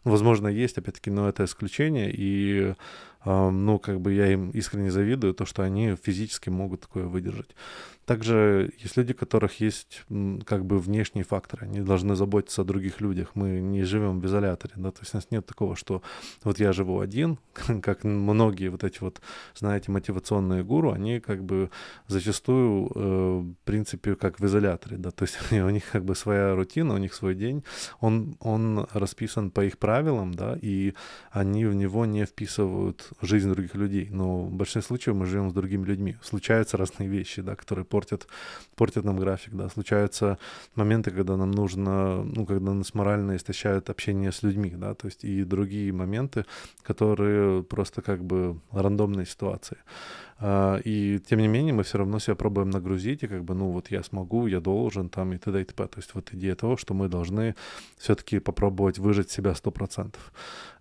Ну, 0.03 0.11
возможно, 0.11 0.47
есть, 0.47 0.77
опять-таки, 0.77 1.11
но 1.11 1.29
это 1.29 1.43
исключение, 1.43 2.11
и 2.13 2.73
ну, 3.25 3.79
как 3.79 3.99
бы 3.99 4.13
я 4.13 4.31
им 4.31 4.51
искренне 4.51 4.91
завидую, 4.91 5.33
то, 5.33 5.45
что 5.45 5.63
они 5.63 5.95
физически 5.95 6.49
могут 6.49 6.81
такое 6.81 7.05
выдержать. 7.05 7.55
Также 8.07 8.71
есть 8.77 8.95
люди, 8.95 9.11
у 9.11 9.15
которых 9.15 9.59
есть 9.59 10.05
как 10.45 10.65
бы 10.65 10.79
внешние 10.79 11.25
факторы, 11.25 11.67
они 11.67 11.81
должны 11.81 12.15
заботиться 12.15 12.61
о 12.61 12.65
других 12.65 13.01
людях. 13.01 13.31
Мы 13.35 13.59
не 13.59 13.83
живем 13.83 14.21
в 14.21 14.25
изоляторе, 14.25 14.73
да, 14.77 14.91
то 14.91 15.01
есть 15.01 15.13
у 15.13 15.17
нас 15.17 15.27
нет 15.29 15.45
такого, 15.45 15.75
что 15.75 16.01
вот 16.45 16.57
я 16.57 16.71
живу 16.71 17.01
один, 17.01 17.37
как 17.81 18.05
многие 18.05 18.69
вот 18.69 18.85
эти 18.85 18.99
вот, 19.01 19.19
знаете, 19.55 19.91
мотивационные 19.91 20.63
гуру, 20.63 20.93
они 20.93 21.19
как 21.19 21.43
бы 21.43 21.69
зачастую, 22.07 22.89
э, 22.95 23.39
в 23.39 23.65
принципе, 23.65 24.15
как 24.15 24.39
в 24.39 24.45
изоляторе, 24.45 24.95
да, 24.95 25.11
то 25.11 25.23
есть 25.25 25.37
у 25.51 25.69
них 25.69 25.83
как 25.91 26.05
бы 26.05 26.15
своя 26.15 26.55
рутина, 26.55 26.93
у 26.93 26.97
них 26.97 27.13
свой 27.13 27.35
день, 27.35 27.65
он, 27.99 28.37
он 28.39 28.87
расписан 28.93 29.51
по 29.51 29.65
их 29.65 29.77
правилам, 29.77 30.33
да, 30.33 30.57
и 30.61 30.93
они 31.31 31.65
в 31.65 31.75
него 31.75 32.05
не 32.05 32.25
вписывают 32.25 33.09
жизнь 33.21 33.51
других 33.51 33.75
людей. 33.75 34.07
Но 34.11 34.43
в 34.43 34.53
большинстве 34.53 34.81
случаев 34.81 35.17
мы 35.17 35.25
живем 35.25 35.49
с 35.49 35.53
другими 35.53 35.83
людьми. 35.85 36.15
Случаются 36.23 36.77
разные 36.77 37.09
вещи, 37.09 37.41
да, 37.41 37.55
которые 37.55 37.83
портят, 37.97 38.27
портят 38.75 39.05
нам 39.05 39.17
график, 39.17 39.55
да. 39.55 39.69
Случаются 39.69 40.37
моменты, 40.75 41.09
когда 41.09 41.35
нам 41.35 41.49
нужно, 41.49 42.23
ну, 42.23 42.45
когда 42.45 42.73
нас 42.73 42.93
морально 42.93 43.35
истощают 43.35 43.89
общение 43.89 44.31
с 44.31 44.43
людьми, 44.43 44.69
да, 44.75 44.93
то 44.93 45.07
есть 45.07 45.23
и 45.23 45.43
другие 45.43 45.91
моменты, 45.91 46.45
которые 46.83 47.63
просто 47.63 48.01
как 48.03 48.23
бы 48.23 48.59
рандомные 48.71 49.25
ситуации. 49.25 49.77
А, 50.39 50.77
и 50.83 51.19
тем 51.19 51.39
не 51.39 51.47
менее 51.47 51.73
мы 51.73 51.83
все 51.83 51.97
равно 51.97 52.19
себя 52.19 52.35
пробуем 52.35 52.69
нагрузить, 52.69 53.23
и 53.23 53.27
как 53.27 53.43
бы, 53.43 53.53
ну 53.53 53.71
вот 53.71 53.89
я 53.91 54.03
смогу, 54.03 54.47
я 54.47 54.59
должен, 54.59 55.09
там 55.09 55.33
и 55.33 55.37
т.д. 55.37 55.61
и 55.61 55.63
т.п. 55.63 55.87
То 55.87 55.99
есть 55.99 56.13
вот 56.13 56.33
идея 56.33 56.55
того, 56.55 56.77
что 56.77 56.93
мы 56.93 57.07
должны 57.07 57.55
все-таки 57.97 58.39
попробовать 58.39 58.99
выжить 58.99 59.31
себя 59.31 59.51
100%. 59.51 60.15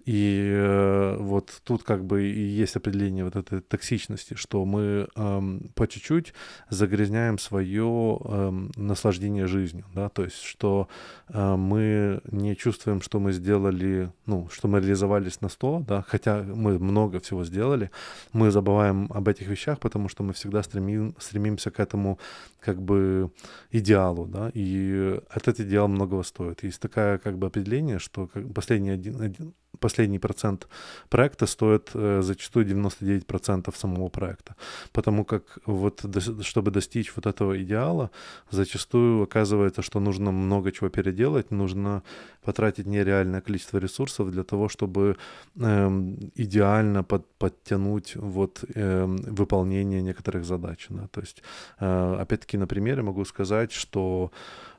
И 0.07 0.53
э, 0.55 1.17
вот 1.19 1.61
тут 1.65 1.83
как 1.83 2.05
бы 2.05 2.31
и 2.31 2.41
есть 2.41 2.77
определение 2.77 3.25
вот 3.25 3.35
этой 3.35 3.61
токсичности, 3.61 4.35
что 4.35 4.65
мы 4.65 5.09
эм, 5.17 5.73
по 5.75 5.89
чуть-чуть 5.89 6.33
загрязняем 6.71 7.41
свое 7.41 8.21
эм, 8.25 8.71
наслаждение 8.77 9.49
жизнью, 9.49 9.85
да, 9.93 10.09
то 10.09 10.23
есть 10.23 10.41
что 10.41 10.89
э, 11.29 11.57
мы 11.57 12.21
не 12.31 12.57
чувствуем, 12.57 13.03
что 13.03 13.19
мы 13.19 13.33
сделали, 13.33 14.13
ну, 14.27 14.49
что 14.53 14.69
мы 14.69 14.79
реализовались 14.79 15.41
на 15.41 15.49
100, 15.49 15.85
да, 15.89 16.05
хотя 16.07 16.45
мы 16.45 16.79
много 16.79 17.19
всего 17.19 17.45
сделали, 17.45 17.91
мы 18.33 18.53
забываем 18.53 19.11
об 19.13 19.27
этих 19.27 19.46
вещах, 19.47 19.79
потому 19.81 20.09
что 20.09 20.23
мы 20.23 20.33
всегда 20.33 20.63
стремим, 20.63 21.15
стремимся 21.19 21.71
к 21.71 21.81
этому 21.81 22.19
как 22.61 22.81
бы 22.81 23.31
идеалу, 23.71 24.27
да, 24.27 24.51
и 24.55 25.21
этот 25.35 25.61
идеал 25.61 25.89
многого 25.89 26.23
стоит. 26.23 26.63
Есть 26.65 26.81
такое 26.81 27.19
как 27.19 27.39
бы 27.39 27.47
определение, 27.47 27.99
что 27.99 28.29
последний 28.55 28.91
один, 28.91 29.21
один 29.21 29.55
последний 29.81 30.19
процент 30.19 30.69
проекта 31.09 31.47
стоит 31.47 31.91
э, 31.95 32.23
зачастую 32.23 32.67
99% 32.67 33.77
самого 33.77 34.09
проекта. 34.09 34.55
Потому 34.93 35.25
как 35.25 35.59
вот 35.67 36.05
чтобы 36.43 36.71
достичь 36.71 37.13
вот 37.17 37.27
этого 37.27 37.63
идеала, 37.63 38.11
зачастую 38.51 39.23
оказывается, 39.23 39.83
что 39.83 40.01
нужно 40.01 40.33
много 40.33 40.73
чего 40.73 40.91
переделать, 40.91 41.51
нужно 41.51 42.03
потратить 42.45 42.87
нереальное 42.87 43.41
количество 43.41 43.79
ресурсов 43.79 44.31
для 44.31 44.43
того, 44.43 44.69
чтобы 44.69 45.17
э, 45.57 45.89
идеально 46.35 47.05
под, 47.05 47.27
подтянуть 47.39 48.17
вот 48.17 48.65
э, 48.75 49.07
выполнение 49.07 50.03
некоторых 50.03 50.45
задач. 50.45 50.87
Да? 50.91 51.07
То 51.09 51.21
есть, 51.21 51.43
э, 51.81 52.17
опять-таки, 52.21 52.59
на 52.59 52.67
примере 52.67 53.03
могу 53.03 53.25
сказать, 53.25 53.73
что 53.73 54.31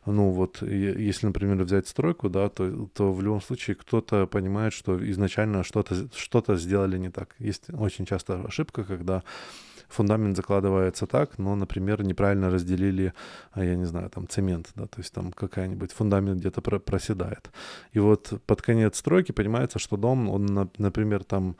ну 0.08 0.32
вот, 0.32 0.62
если, 0.62 1.28
например, 1.28 1.64
взять 1.64 1.88
стройку, 1.88 2.30
да, 2.30 2.50
то, 2.50 2.88
то 2.94 3.14
в 3.14 3.22
любом 3.22 3.42
случае 3.42 3.76
кто-то 3.76 4.26
понимает, 4.28 4.74
что 4.74 4.98
изначально 5.12 5.64
что-то 5.64 5.96
что 6.16 6.56
сделали 6.56 6.98
не 6.98 7.10
так. 7.10 7.36
Есть 7.40 7.66
очень 7.74 8.06
часто 8.06 8.42
ошибка, 8.46 8.84
когда 8.84 9.24
фундамент 9.90 10.36
закладывается 10.36 11.08
так, 11.08 11.38
но, 11.38 11.56
например, 11.56 12.04
неправильно 12.04 12.50
разделили, 12.50 13.14
а, 13.52 13.64
я 13.64 13.76
не 13.76 13.86
знаю, 13.86 14.10
там 14.10 14.28
цемент, 14.28 14.70
да, 14.76 14.88
то 14.88 15.00
есть 15.00 15.14
там 15.14 15.32
какая-нибудь 15.32 15.92
фундамент 15.92 16.40
где-то 16.40 16.62
проседает. 16.62 17.50
И 17.94 18.00
вот 18.00 18.34
под 18.46 18.62
конец 18.62 18.98
стройки 18.98 19.32
понимается, 19.32 19.80
что 19.80 19.98
дом, 19.98 20.30
он, 20.30 20.70
например, 20.78 21.24
там 21.24 21.56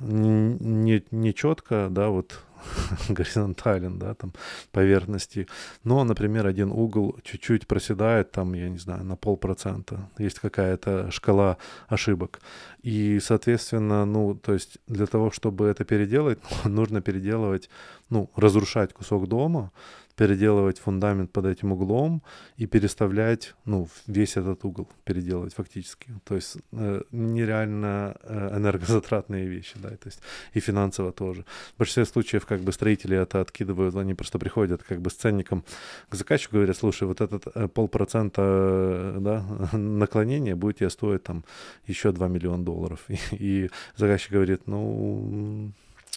не, 0.00 1.04
не 1.10 1.34
четко, 1.34 1.88
да, 1.90 2.08
вот 2.08 2.42
горизонтален, 3.08 3.98
да, 3.98 4.14
там, 4.14 4.32
поверхности. 4.72 5.46
Но, 5.84 6.04
например, 6.04 6.46
один 6.46 6.70
угол 6.70 7.16
чуть-чуть 7.22 7.66
проседает, 7.66 8.30
там, 8.30 8.54
я 8.54 8.68
не 8.68 8.78
знаю, 8.78 9.04
на 9.04 9.16
полпроцента. 9.16 10.10
Есть 10.18 10.38
какая-то 10.38 11.10
шкала 11.10 11.56
ошибок. 11.88 12.40
И, 12.82 13.20
соответственно, 13.20 14.04
ну, 14.04 14.34
то 14.34 14.52
есть 14.52 14.78
для 14.86 15.06
того, 15.06 15.30
чтобы 15.30 15.66
это 15.66 15.84
переделать, 15.84 16.38
нужно 16.64 17.00
переделывать, 17.00 17.70
ну, 18.10 18.30
разрушать 18.36 18.92
кусок 18.92 19.28
дома, 19.28 19.72
переделывать 20.20 20.78
фундамент 20.78 21.32
под 21.32 21.46
этим 21.46 21.72
углом 21.72 22.22
и 22.58 22.66
переставлять, 22.66 23.54
ну, 23.64 23.88
весь 24.06 24.36
этот 24.36 24.62
угол 24.66 24.86
переделывать 25.04 25.54
фактически. 25.54 26.08
То 26.24 26.34
есть 26.34 26.58
э, 26.72 27.02
нереально 27.10 28.16
э, 28.22 28.58
энергозатратные 28.58 29.46
вещи, 29.46 29.76
да, 29.76 29.88
то 29.88 30.08
есть 30.08 30.20
и 30.52 30.60
финансово 30.60 31.12
тоже. 31.12 31.46
В 31.74 31.78
большинстве 31.78 32.04
случаев 32.04 32.44
как 32.44 32.60
бы 32.60 32.72
строители 32.72 33.16
это 33.16 33.40
откидывают, 33.40 33.96
они 33.96 34.12
просто 34.12 34.38
приходят 34.38 34.82
как 34.82 35.00
бы 35.00 35.08
с 35.08 35.14
ценником 35.14 35.64
к 36.10 36.14
заказчику, 36.14 36.56
говорят, 36.56 36.76
слушай, 36.76 37.08
вот 37.08 37.22
этот 37.22 37.46
э, 37.54 37.68
полпроцента, 37.68 38.42
э, 38.44 39.18
да, 39.20 39.42
наклонения 39.78 40.54
будет 40.54 40.80
тебе 40.80 40.90
стоить 40.90 41.22
там 41.22 41.44
еще 41.86 42.12
2 42.12 42.28
миллиона 42.28 42.62
долларов. 42.62 43.00
И, 43.08 43.16
и 43.32 43.70
заказчик 43.96 44.32
говорит, 44.32 44.66
ну, 44.66 45.72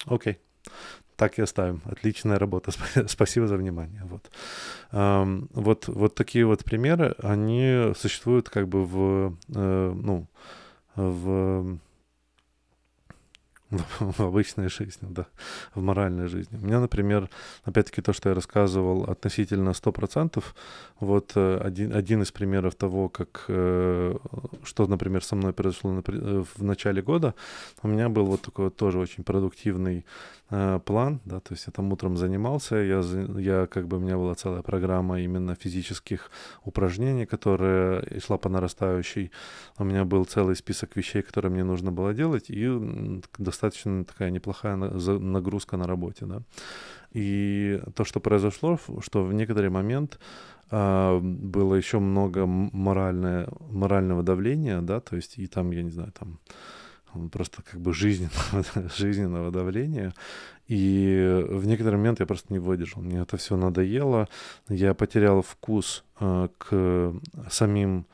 окей, 0.08 0.40
так 1.16 1.40
и 1.40 1.42
оставим. 1.42 1.82
Отличная 1.86 2.40
работа. 2.40 2.72
Спасибо 3.08 3.48
за 3.48 3.58
внимание. 3.58 4.04
Вот. 4.06 4.32
Вот, 4.92 5.88
вот 5.88 6.16
такие 6.16 6.46
вот 6.46 6.64
примеры, 6.64 7.16
они 7.24 7.94
существуют 7.98 8.50
как 8.50 8.68
бы 8.68 8.86
в, 8.86 9.38
э, 9.56 9.94
ну, 9.96 10.28
в 10.96 11.28
в 14.00 14.20
обычной 14.22 14.70
жизни, 14.70 15.08
да, 15.10 15.26
в 15.76 15.82
моральной 15.82 16.28
жизни. 16.28 16.58
У 16.62 16.66
меня, 16.66 16.80
например, 16.80 17.30
опять-таки 17.64 18.02
то, 18.02 18.14
что 18.14 18.30
я 18.30 18.36
рассказывал 18.36 19.04
относительно 19.04 19.70
100%, 19.70 20.44
вот 21.00 21.32
э, 21.36 21.58
один, 21.58 21.96
один 21.96 22.22
из 22.22 22.32
примеров 22.32 22.76
того, 22.76 23.10
как, 23.10 23.46
э, 23.48 24.16
что, 24.64 24.88
например, 24.88 25.24
со 25.24 25.36
мной 25.36 25.54
произошло 25.54 26.02
в 26.56 26.64
начале 26.64 27.02
года, 27.02 27.34
у 27.82 27.88
меня 27.88 28.10
был 28.10 28.26
вот 28.26 28.42
такой 28.42 28.66
вот 28.66 28.76
тоже 28.76 29.00
очень 29.00 29.24
продуктивный 29.24 30.06
Э, 30.56 30.80
план, 30.86 31.20
да, 31.26 31.40
то 31.40 31.54
есть 31.54 31.66
я 31.66 31.72
там 31.72 31.92
утром 31.92 32.16
занимался, 32.16 32.76
я, 32.76 33.02
я 33.40 33.66
как 33.66 33.88
бы 33.88 33.98
у 33.98 34.00
меня 34.00 34.18
была 34.18 34.36
целая 34.36 34.62
программа 34.62 35.20
именно 35.20 35.56
физических 35.56 36.30
упражнений, 36.64 37.26
которая 37.26 38.06
шла 38.20 38.38
по 38.38 38.50
нарастающей. 38.50 39.32
У 39.80 39.84
меня 39.84 40.06
был 40.06 40.26
целый 40.26 40.56
список 40.56 40.96
вещей, 40.96 41.24
которые 41.24 41.52
мне 41.52 41.64
нужно 41.64 41.92
было 41.92 42.14
делать, 42.14 42.52
и 42.52 42.70
достаточно 43.40 43.63
такая 43.70 44.32
неплохая 44.32 44.76
нагрузка 44.76 45.78
на 45.78 45.88
работе, 45.88 46.26
да. 46.26 46.42
И 47.14 47.80
то, 47.96 48.06
что 48.06 48.20
произошло, 48.20 48.80
что 49.02 49.24
в 49.24 49.34
некоторый 49.34 49.70
момент 49.70 50.20
Uh, 50.72 51.20
было 51.20 51.76
еще 51.76 52.00
много 52.00 52.48
моральное, 52.48 53.48
морального 53.70 54.24
давления, 54.24 54.82
да, 54.82 55.02
то 55.02 55.16
есть 55.16 55.38
и 55.38 55.46
там, 55.46 55.70
я 55.72 55.84
не 55.84 55.92
знаю, 55.92 56.12
там 56.18 56.40
просто 57.30 57.62
как 57.62 57.80
бы 57.80 57.94
жизненного, 57.94 58.90
жизненного 58.98 59.52
давления. 59.52 60.14
И 60.68 61.46
в 61.50 61.66
некоторый 61.66 61.96
момент 61.96 62.20
я 62.20 62.26
просто 62.26 62.54
не 62.54 62.60
выдержал. 62.60 63.02
Мне 63.02 63.20
это 63.20 63.38
все 63.38 63.56
надоело. 63.58 64.28
Я 64.70 64.94
потерял 64.94 65.42
вкус 65.42 66.04
э, 66.20 66.48
к 66.58 67.14
самим 67.50 68.06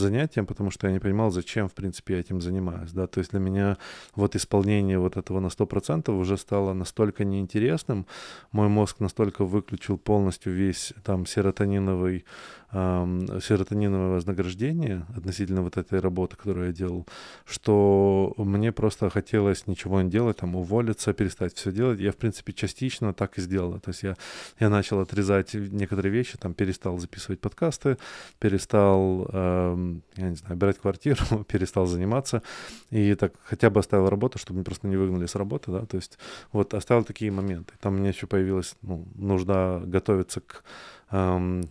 занятием, 0.00 0.46
потому 0.46 0.70
что 0.70 0.86
я 0.86 0.92
не 0.92 0.98
понимал, 0.98 1.30
зачем, 1.30 1.68
в 1.68 1.74
принципе, 1.74 2.14
я 2.14 2.20
этим 2.20 2.40
занимаюсь, 2.40 2.92
да, 2.92 3.06
то 3.06 3.18
есть 3.18 3.30
для 3.30 3.40
меня 3.40 3.76
вот 4.14 4.36
исполнение 4.36 4.98
вот 4.98 5.16
этого 5.16 5.40
на 5.40 5.48
100% 5.48 6.10
уже 6.10 6.36
стало 6.36 6.72
настолько 6.72 7.24
неинтересным, 7.24 8.06
мой 8.52 8.68
мозг 8.68 9.00
настолько 9.00 9.44
выключил 9.44 9.98
полностью 9.98 10.52
весь 10.52 10.92
там 11.04 11.26
серотониновый, 11.26 12.24
эм, 12.72 13.40
серотониновое 13.40 14.14
вознаграждение 14.14 15.06
относительно 15.16 15.62
вот 15.62 15.76
этой 15.76 16.00
работы, 16.00 16.36
которую 16.36 16.66
я 16.66 16.72
делал, 16.72 17.06
что 17.44 18.34
мне 18.36 18.72
просто 18.72 19.10
хотелось 19.10 19.66
ничего 19.66 20.02
не 20.02 20.10
делать, 20.10 20.38
там, 20.38 20.56
уволиться, 20.56 21.12
перестать 21.12 21.54
все 21.54 21.72
делать. 21.72 22.00
Я, 22.00 22.12
в 22.12 22.16
принципе, 22.16 22.52
частично 22.52 23.12
так 23.12 23.38
и 23.38 23.40
сделал. 23.40 23.78
То 23.80 23.90
есть 23.90 24.02
я, 24.02 24.16
я 24.60 24.68
начал 24.68 25.00
отрезать 25.00 25.54
некоторые 25.54 26.12
вещи, 26.12 26.38
там, 26.38 26.54
перестал 26.54 26.98
записывать 26.98 27.40
подкасты, 27.40 27.96
перестал 28.38 29.28
эм, 29.32 29.85
я 30.16 30.30
не 30.30 30.36
знаю, 30.36 30.56
брать 30.56 30.78
квартиру, 30.78 31.44
перестал 31.48 31.86
заниматься, 31.86 32.42
и 32.90 33.14
так 33.14 33.32
хотя 33.44 33.70
бы 33.70 33.80
оставил 33.80 34.08
работу, 34.08 34.38
чтобы 34.38 34.58
меня 34.58 34.64
просто 34.64 34.88
не 34.88 34.96
выгнали 34.96 35.26
с 35.26 35.34
работы, 35.34 35.70
да, 35.70 35.86
то 35.86 35.96
есть 35.96 36.18
вот 36.52 36.74
оставил 36.74 37.04
такие 37.04 37.30
моменты. 37.30 37.74
Там 37.80 37.94
у 37.94 37.98
меня 37.98 38.10
еще 38.10 38.26
появилась 38.26 38.76
ну, 38.82 39.06
нужда 39.14 39.80
готовиться 39.84 40.40
к 40.40 40.64
эм, 41.10 41.62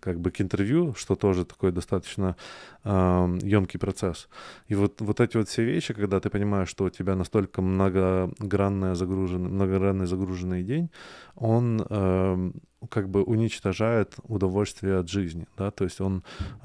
как 0.00 0.20
бы 0.20 0.30
к 0.30 0.40
интервью, 0.40 0.94
что 0.94 1.16
тоже 1.16 1.44
такой 1.44 1.72
достаточно 1.72 2.36
э, 2.84 3.38
емкий 3.42 3.78
процесс. 3.78 4.28
И 4.68 4.74
вот, 4.74 5.00
вот 5.00 5.20
эти 5.20 5.36
вот 5.36 5.48
все 5.48 5.64
вещи, 5.64 5.94
когда 5.94 6.20
ты 6.20 6.30
понимаешь, 6.30 6.68
что 6.68 6.84
у 6.84 6.90
тебя 6.90 7.14
настолько 7.14 7.62
многогранная 7.62 8.94
загруженный, 8.94 9.50
многогранный 9.50 10.06
загруженный 10.06 10.62
день, 10.62 10.90
он 11.34 11.84
э, 11.90 12.50
как 12.90 13.08
бы 13.08 13.22
уничтожает 13.22 14.14
удовольствие 14.24 14.98
от 14.98 15.08
жизни, 15.08 15.46
да, 15.56 15.70
то 15.70 15.84
есть 15.84 16.00
он 16.00 16.22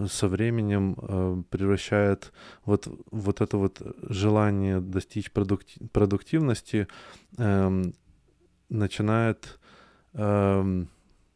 со 0.08 0.28
временем 0.28 0.96
э, 1.02 1.44
превращает 1.50 2.32
вот, 2.66 2.88
вот 3.12 3.42
это 3.42 3.58
вот 3.58 3.82
желание 4.10 4.80
достичь 4.80 5.32
продукти- 5.32 5.80
продуктивности, 5.92 6.88
э, 7.38 7.84
начинает 8.70 9.60
э, 10.14 10.86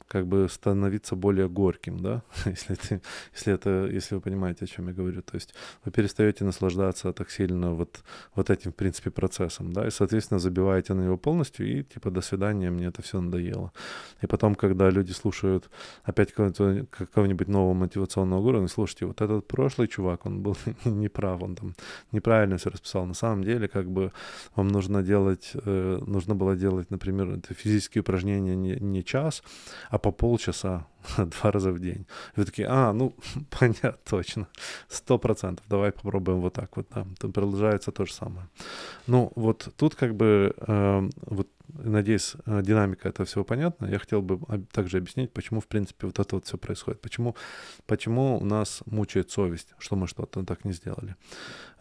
как 0.07 0.25
бы 0.25 0.47
становиться 0.49 1.15
более 1.15 1.49
горьким, 1.49 1.99
да, 1.99 2.21
если, 2.45 2.75
ты, 2.75 3.01
если, 3.33 3.53
это, 3.53 3.89
если 3.91 4.15
вы 4.15 4.21
понимаете, 4.21 4.65
о 4.65 4.67
чем 4.67 4.87
я 4.87 4.93
говорю. 4.93 5.21
То 5.21 5.35
есть 5.35 5.53
вы 5.85 5.91
перестаете 5.91 6.45
наслаждаться 6.45 7.11
так 7.13 7.29
сильно 7.29 7.73
вот, 7.73 7.99
вот 8.35 8.49
этим, 8.49 8.71
в 8.71 8.75
принципе, 8.75 9.11
процессом, 9.11 9.73
да, 9.73 9.87
и, 9.87 9.91
соответственно, 9.91 10.39
забиваете 10.39 10.93
на 10.93 11.01
него 11.01 11.17
полностью, 11.17 11.67
и 11.67 11.83
типа 11.83 12.11
до 12.11 12.21
свидания, 12.21 12.69
мне 12.69 12.87
это 12.87 13.01
все 13.01 13.19
надоело. 13.19 13.71
И 14.21 14.27
потом, 14.27 14.55
когда 14.55 14.89
люди 14.89 15.11
слушают 15.11 15.69
опять 16.03 16.31
какого-нибудь, 16.33 16.89
какого-нибудь 16.89 17.47
нового 17.47 17.73
мотивационного 17.73 18.41
гуру, 18.41 18.59
они 18.59 18.67
слушайте, 18.67 19.05
вот 19.05 19.21
этот 19.21 19.47
прошлый 19.47 19.87
чувак, 19.87 20.25
он 20.25 20.41
был 20.41 20.57
неправ, 20.85 21.43
он 21.43 21.55
там 21.55 21.75
неправильно 22.11 22.57
все 22.57 22.69
расписал. 22.69 23.05
На 23.05 23.13
самом 23.13 23.43
деле, 23.43 23.67
как 23.67 23.89
бы 23.89 24.11
вам 24.55 24.67
нужно 24.67 25.03
делать, 25.03 25.51
э, 25.53 25.99
нужно 26.05 26.35
было 26.35 26.55
делать, 26.55 26.91
например, 26.91 27.29
это 27.29 27.53
физические 27.53 28.01
упражнения 28.01 28.55
не, 28.55 28.75
не 28.79 29.03
час, 29.03 29.43
а 29.89 29.96
по 29.97 30.11
полчаса 30.11 30.85
два 31.17 31.51
раза 31.51 31.71
в 31.71 31.79
день. 31.79 32.05
Вы 32.35 32.45
такие, 32.45 32.67
а, 32.67 32.93
ну, 32.93 33.13
понятно, 33.59 33.95
точно, 34.09 34.47
сто 34.89 35.17
процентов, 35.17 35.65
давай 35.69 35.91
попробуем 35.91 36.41
вот 36.41 36.53
так 36.53 36.77
вот, 36.77 36.87
да. 36.93 37.05
Тут 37.19 37.33
продолжается 37.33 37.91
то 37.91 38.05
же 38.05 38.13
самое. 38.13 38.47
Ну, 39.07 39.31
вот 39.35 39.69
тут 39.77 39.95
как 39.95 40.15
бы, 40.15 40.53
э, 40.57 41.09
вот, 41.25 41.47
надеюсь, 41.73 42.35
э, 42.45 42.61
динамика 42.61 43.09
этого 43.09 43.25
всего 43.25 43.43
понятна. 43.43 43.87
Я 43.87 43.99
хотел 43.99 44.21
бы 44.21 44.39
также 44.71 44.97
объяснить, 44.97 45.33
почему, 45.33 45.59
в 45.59 45.67
принципе, 45.67 46.07
вот 46.07 46.19
это 46.19 46.35
вот 46.35 46.45
все 46.45 46.57
происходит. 46.57 47.01
Почему, 47.01 47.35
почему 47.85 48.37
у 48.37 48.45
нас 48.45 48.81
мучает 48.85 49.31
совесть, 49.31 49.73
что 49.79 49.95
мы 49.95 50.07
что-то 50.07 50.43
так 50.45 50.65
не 50.65 50.73
сделали. 50.73 51.15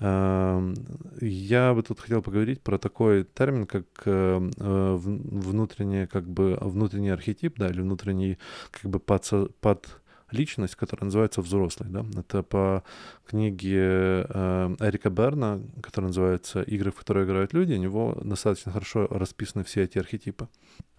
Э, 0.01 0.75
я 1.21 1.75
бы 1.75 1.83
тут 1.83 2.01
хотел 2.01 2.23
поговорить 2.23 2.63
про 2.63 2.79
такой 2.79 3.25
термин, 3.25 3.67
как 3.67 3.85
э, 4.05 4.51
э 4.59 4.97
внутренний, 4.97 6.07
как 6.07 6.29
бы, 6.29 6.59
внутренний 6.61 7.11
архетип, 7.11 7.59
да, 7.59 7.69
или 7.69 7.81
внутренний, 7.81 8.39
как 8.71 8.91
бы, 8.91 8.99
под, 8.99 9.57
под 9.61 10.01
личность, 10.31 10.75
которая 10.75 11.07
называется 11.07 11.41
«Взрослый». 11.41 11.89
Да? 11.91 12.05
Это 12.19 12.43
по 12.43 12.83
книге 13.27 14.27
э, 14.29 14.77
Эрика 14.81 15.11
Берна, 15.11 15.61
которая 15.83 16.09
называется 16.09 16.63
«Игры, 16.63 16.91
в 16.91 16.97
которые 16.97 17.27
играют 17.27 17.53
люди». 17.53 17.75
У 17.75 17.79
него 17.79 18.19
достаточно 18.23 18.73
хорошо 18.73 19.07
расписаны 19.09 19.65
все 19.65 19.83
эти 19.85 19.99
архетипы. 19.99 20.49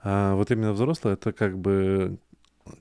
А 0.03 0.36
вот 0.36 0.51
именно 0.51 0.74
взрослый— 0.74 1.13
это 1.15 1.34
как 1.34 1.57
бы 1.57 2.19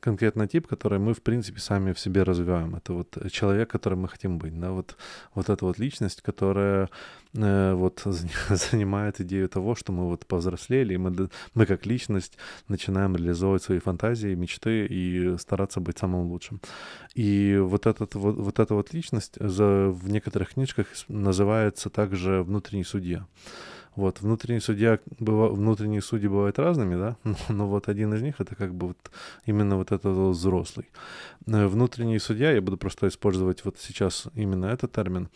конкретный 0.00 0.48
тип, 0.48 0.66
который 0.66 0.98
мы, 0.98 1.12
в 1.14 1.22
принципе, 1.22 1.60
сами 1.60 1.92
в 1.92 1.98
себе 1.98 2.22
развиваем. 2.22 2.76
Это 2.76 2.92
вот 2.92 3.18
человек, 3.30 3.70
которым 3.70 4.02
мы 4.02 4.08
хотим 4.08 4.38
быть. 4.38 4.58
Да? 4.58 4.70
Вот, 4.70 4.96
вот 5.34 5.48
эта 5.48 5.64
вот 5.64 5.78
личность, 5.78 6.22
которая 6.22 6.88
э, 7.34 7.72
вот 7.74 8.02
занимает 8.48 9.20
идею 9.20 9.48
того, 9.48 9.74
что 9.74 9.92
мы 9.92 10.04
вот 10.04 10.26
повзрослели, 10.26 10.94
и 10.94 10.98
мы, 10.98 11.28
мы 11.54 11.66
как 11.66 11.86
личность 11.86 12.38
начинаем 12.68 13.16
реализовывать 13.16 13.62
свои 13.62 13.78
фантазии, 13.78 14.34
мечты 14.34 14.86
и 14.86 15.36
стараться 15.38 15.80
быть 15.80 15.98
самым 15.98 16.26
лучшим. 16.26 16.60
И 17.14 17.56
вот, 17.58 17.86
этот, 17.86 18.14
вот, 18.14 18.36
вот 18.36 18.58
эта 18.58 18.74
вот 18.74 18.94
личность 18.94 19.34
за, 19.40 19.88
в 19.88 20.08
некоторых 20.08 20.54
книжках 20.54 20.86
называется 21.08 21.90
также 21.90 22.42
внутренний 22.42 22.84
судья. 22.84 23.26
Вот, 23.96 24.20
внутренний 24.20 24.60
судья, 24.60 24.98
быва, 25.18 25.48
внутренние 25.48 26.02
судьи 26.02 26.28
бывают 26.28 26.58
разными, 26.58 26.96
да, 26.96 27.16
но, 27.24 27.36
но 27.48 27.66
вот 27.66 27.88
один 27.88 28.12
из 28.14 28.22
них 28.22 28.40
это 28.40 28.54
как 28.54 28.74
бы 28.74 28.88
вот 28.88 28.98
именно 29.46 29.76
вот 29.76 29.90
этот 29.90 30.16
вот 30.16 30.36
взрослый. 30.36 30.86
Э, 31.46 31.66
внутренний 31.66 32.18
судья, 32.18 32.52
я 32.52 32.60
буду 32.60 32.76
просто 32.76 33.08
использовать 33.08 33.64
вот 33.64 33.78
сейчас 33.78 34.26
именно 34.34 34.66
этот 34.66 34.92
термин, 34.92 35.28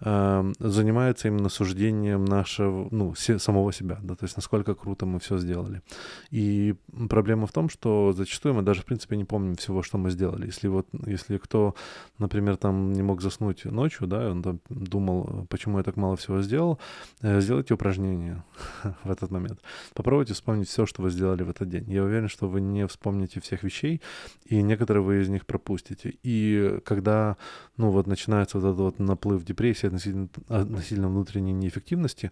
э, 0.00 0.52
занимается 0.58 1.28
именно 1.28 1.50
суждением 1.50 2.24
нашего, 2.24 2.88
ну, 2.90 3.14
се, 3.14 3.38
самого 3.38 3.72
себя, 3.72 3.98
да, 4.02 4.14
то 4.14 4.24
есть 4.24 4.36
насколько 4.36 4.74
круто 4.74 5.04
мы 5.04 5.18
все 5.18 5.36
сделали. 5.38 5.82
И 6.30 6.74
проблема 7.10 7.46
в 7.46 7.52
том, 7.52 7.68
что 7.68 8.12
зачастую 8.12 8.54
мы 8.54 8.62
даже, 8.62 8.80
в 8.80 8.84
принципе, 8.86 9.16
не 9.16 9.24
помним 9.24 9.56
всего, 9.56 9.82
что 9.82 9.98
мы 9.98 10.10
сделали. 10.10 10.46
Если 10.46 10.68
вот, 10.68 10.86
если 11.06 11.36
кто, 11.38 11.74
например, 12.18 12.56
там 12.56 12.92
не 12.92 13.02
мог 13.02 13.20
заснуть 13.20 13.64
ночью, 13.66 14.06
да, 14.06 14.30
он 14.30 14.42
там 14.42 14.60
думал, 14.70 15.46
почему 15.50 15.78
я 15.78 15.84
так 15.84 15.96
мало 15.96 16.16
всего 16.16 16.40
сделал, 16.40 16.78
э, 17.20 17.40
сделайте 17.40 17.74
упражнение 17.74 18.05
упражнение 18.06 18.42
в 19.04 19.10
этот 19.10 19.30
момент. 19.30 19.60
Попробуйте 19.94 20.34
вспомнить 20.34 20.68
все, 20.68 20.86
что 20.86 21.02
вы 21.02 21.10
сделали 21.10 21.42
в 21.42 21.50
этот 21.50 21.68
день. 21.68 21.84
Я 21.88 22.04
уверен, 22.04 22.28
что 22.28 22.48
вы 22.48 22.60
не 22.60 22.86
вспомните 22.86 23.40
всех 23.40 23.62
вещей, 23.62 24.00
и 24.44 24.62
некоторые 24.62 25.02
вы 25.02 25.22
из 25.22 25.28
них 25.28 25.46
пропустите. 25.46 26.14
И 26.22 26.78
когда, 26.84 27.36
ну 27.76 27.90
вот, 27.90 28.06
начинается 28.06 28.58
вот 28.58 28.66
этот 28.66 28.80
вот 28.80 28.98
наплыв 28.98 29.44
депрессии 29.44 29.86
относительно, 29.86 30.28
относительно 30.48 31.08
внутренней 31.08 31.52
неэффективности, 31.52 32.30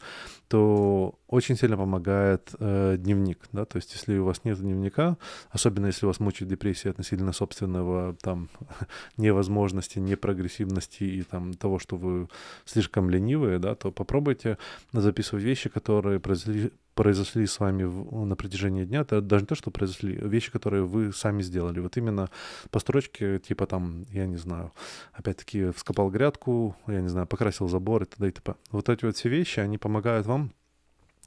то 0.48 1.18
очень 1.34 1.56
сильно 1.56 1.76
помогает 1.76 2.54
э, 2.60 2.96
дневник, 2.98 3.38
да, 3.52 3.64
то 3.64 3.76
есть 3.76 3.92
если 3.92 4.16
у 4.18 4.24
вас 4.24 4.44
нет 4.44 4.58
дневника, 4.60 5.16
особенно 5.50 5.86
если 5.86 6.06
вас 6.06 6.20
мучает 6.20 6.48
депрессия 6.48 6.90
относительно 6.90 7.32
собственного 7.32 8.14
там 8.22 8.48
невозможности, 9.16 9.98
непрогрессивности 9.98 11.02
и 11.02 11.22
там 11.22 11.54
того, 11.54 11.78
что 11.78 11.96
вы 11.96 12.28
слишком 12.64 13.10
ленивые, 13.10 13.58
да, 13.58 13.74
то 13.74 13.90
попробуйте 13.90 14.58
записывать 14.92 15.44
вещи, 15.44 15.68
которые 15.68 16.20
произошли, 16.20 16.70
произошли 16.94 17.46
с 17.46 17.58
вами 17.58 17.82
в, 17.82 18.24
на 18.24 18.36
протяжении 18.36 18.84
дня, 18.84 19.00
это 19.00 19.20
даже 19.20 19.42
не 19.42 19.46
то, 19.48 19.56
что 19.56 19.72
произошли, 19.72 20.14
вещи, 20.14 20.52
которые 20.52 20.84
вы 20.84 21.12
сами 21.12 21.42
сделали. 21.42 21.80
Вот 21.80 21.96
именно 21.96 22.30
по 22.70 22.78
строчке, 22.78 23.40
типа 23.40 23.66
там, 23.66 24.04
я 24.12 24.26
не 24.26 24.36
знаю, 24.36 24.72
опять-таки 25.12 25.70
вскопал 25.72 26.10
грядку, 26.10 26.76
я 26.86 27.00
не 27.00 27.08
знаю, 27.08 27.26
покрасил 27.26 27.68
забор 27.68 28.04
и 28.04 28.06
т.д. 28.06 28.28
и 28.28 28.30
т.п. 28.30 28.54
Вот 28.70 28.88
эти 28.88 29.04
вот 29.04 29.16
все 29.16 29.28
вещи, 29.28 29.58
они 29.58 29.78
помогают 29.78 30.26
вам 30.26 30.52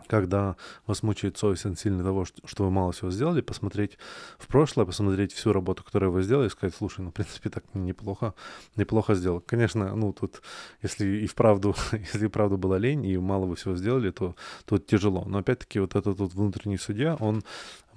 когда 0.07 0.55
вас 0.85 1.03
мучает 1.03 1.37
совесть 1.37 1.65
сильно 1.79 2.03
того, 2.03 2.25
что, 2.25 2.63
вы 2.63 2.71
мало 2.71 2.91
всего 2.91 3.11
сделали, 3.11 3.41
посмотреть 3.41 3.97
в 4.37 4.47
прошлое, 4.47 4.85
посмотреть 4.85 5.33
всю 5.33 5.53
работу, 5.53 5.83
которую 5.83 6.11
вы 6.11 6.21
сделали, 6.21 6.47
и 6.47 6.49
сказать, 6.49 6.75
слушай, 6.75 7.01
ну, 7.01 7.09
в 7.09 7.13
принципе, 7.13 7.49
так 7.49 7.63
неплохо, 7.73 8.33
неплохо 8.75 9.15
сделал. 9.15 9.41
Конечно, 9.41 9.95
ну, 9.95 10.13
тут, 10.13 10.41
если 10.81 11.05
и 11.05 11.27
вправду, 11.27 11.75
если 11.91 12.25
и 12.25 12.29
вправду 12.29 12.57
была 12.57 12.77
лень, 12.77 13.05
и 13.05 13.17
мало 13.17 13.45
вы 13.45 13.55
всего 13.55 13.75
сделали, 13.75 14.11
то 14.11 14.35
тут 14.65 14.85
тяжело. 14.85 15.25
Но, 15.25 15.39
опять-таки, 15.39 15.79
вот 15.79 15.95
этот 15.95 16.19
вот 16.19 16.33
внутренний 16.33 16.77
судья, 16.77 17.15
он 17.15 17.43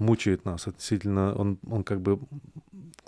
мучает 0.00 0.44
нас 0.44 0.66
относительно, 0.66 1.34
он, 1.34 1.58
он 1.68 1.84
как 1.84 2.00
бы 2.00 2.18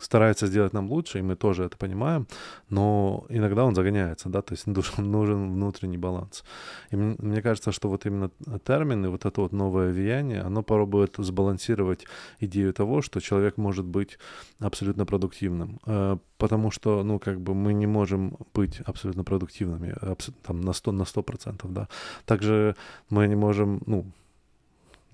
старается 0.02 0.46
сделать 0.46 0.72
нам 0.72 0.90
лучше, 0.90 1.18
и 1.18 1.22
мы 1.22 1.36
тоже 1.36 1.64
это 1.64 1.76
понимаем, 1.76 2.26
но 2.70 3.24
иногда 3.28 3.64
он 3.64 3.74
загоняется, 3.74 4.28
да, 4.28 4.42
то 4.42 4.54
есть 4.54 4.66
нужен 4.98 5.52
внутренний 5.52 5.98
баланс. 5.98 6.44
И 6.90 6.96
мне 6.96 7.42
кажется, 7.42 7.72
что 7.72 7.88
вот 7.88 8.06
именно 8.06 8.30
термины, 8.64 9.08
вот 9.08 9.24
это 9.24 9.40
вот 9.40 9.52
новое 9.52 9.92
влияние, 9.92 10.40
оно 10.40 10.62
пробует 10.62 11.14
сбалансировать 11.18 12.06
идею 12.40 12.72
того, 12.72 13.02
что 13.02 13.20
человек 13.20 13.56
может 13.56 13.84
быть 13.84 14.18
абсолютно 14.60 15.06
продуктивным, 15.06 15.78
э, 15.86 16.16
потому 16.38 16.70
что, 16.70 17.02
ну, 17.02 17.18
как 17.18 17.40
бы 17.40 17.54
мы 17.54 17.72
не 17.72 17.86
можем 17.86 18.36
быть 18.54 18.80
абсолютно 18.80 19.24
продуктивными, 19.24 19.94
там, 20.42 20.60
на 20.60 20.72
100%, 20.72 20.92
на 20.92 21.04
100%, 21.04 21.72
да. 21.72 21.88
Также 22.24 22.74
мы 23.10 23.28
не 23.28 23.36
можем, 23.36 23.82
ну, 23.86 24.04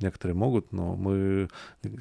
некоторые 0.00 0.36
могут, 0.36 0.72
но 0.72 0.96
мы, 0.96 1.48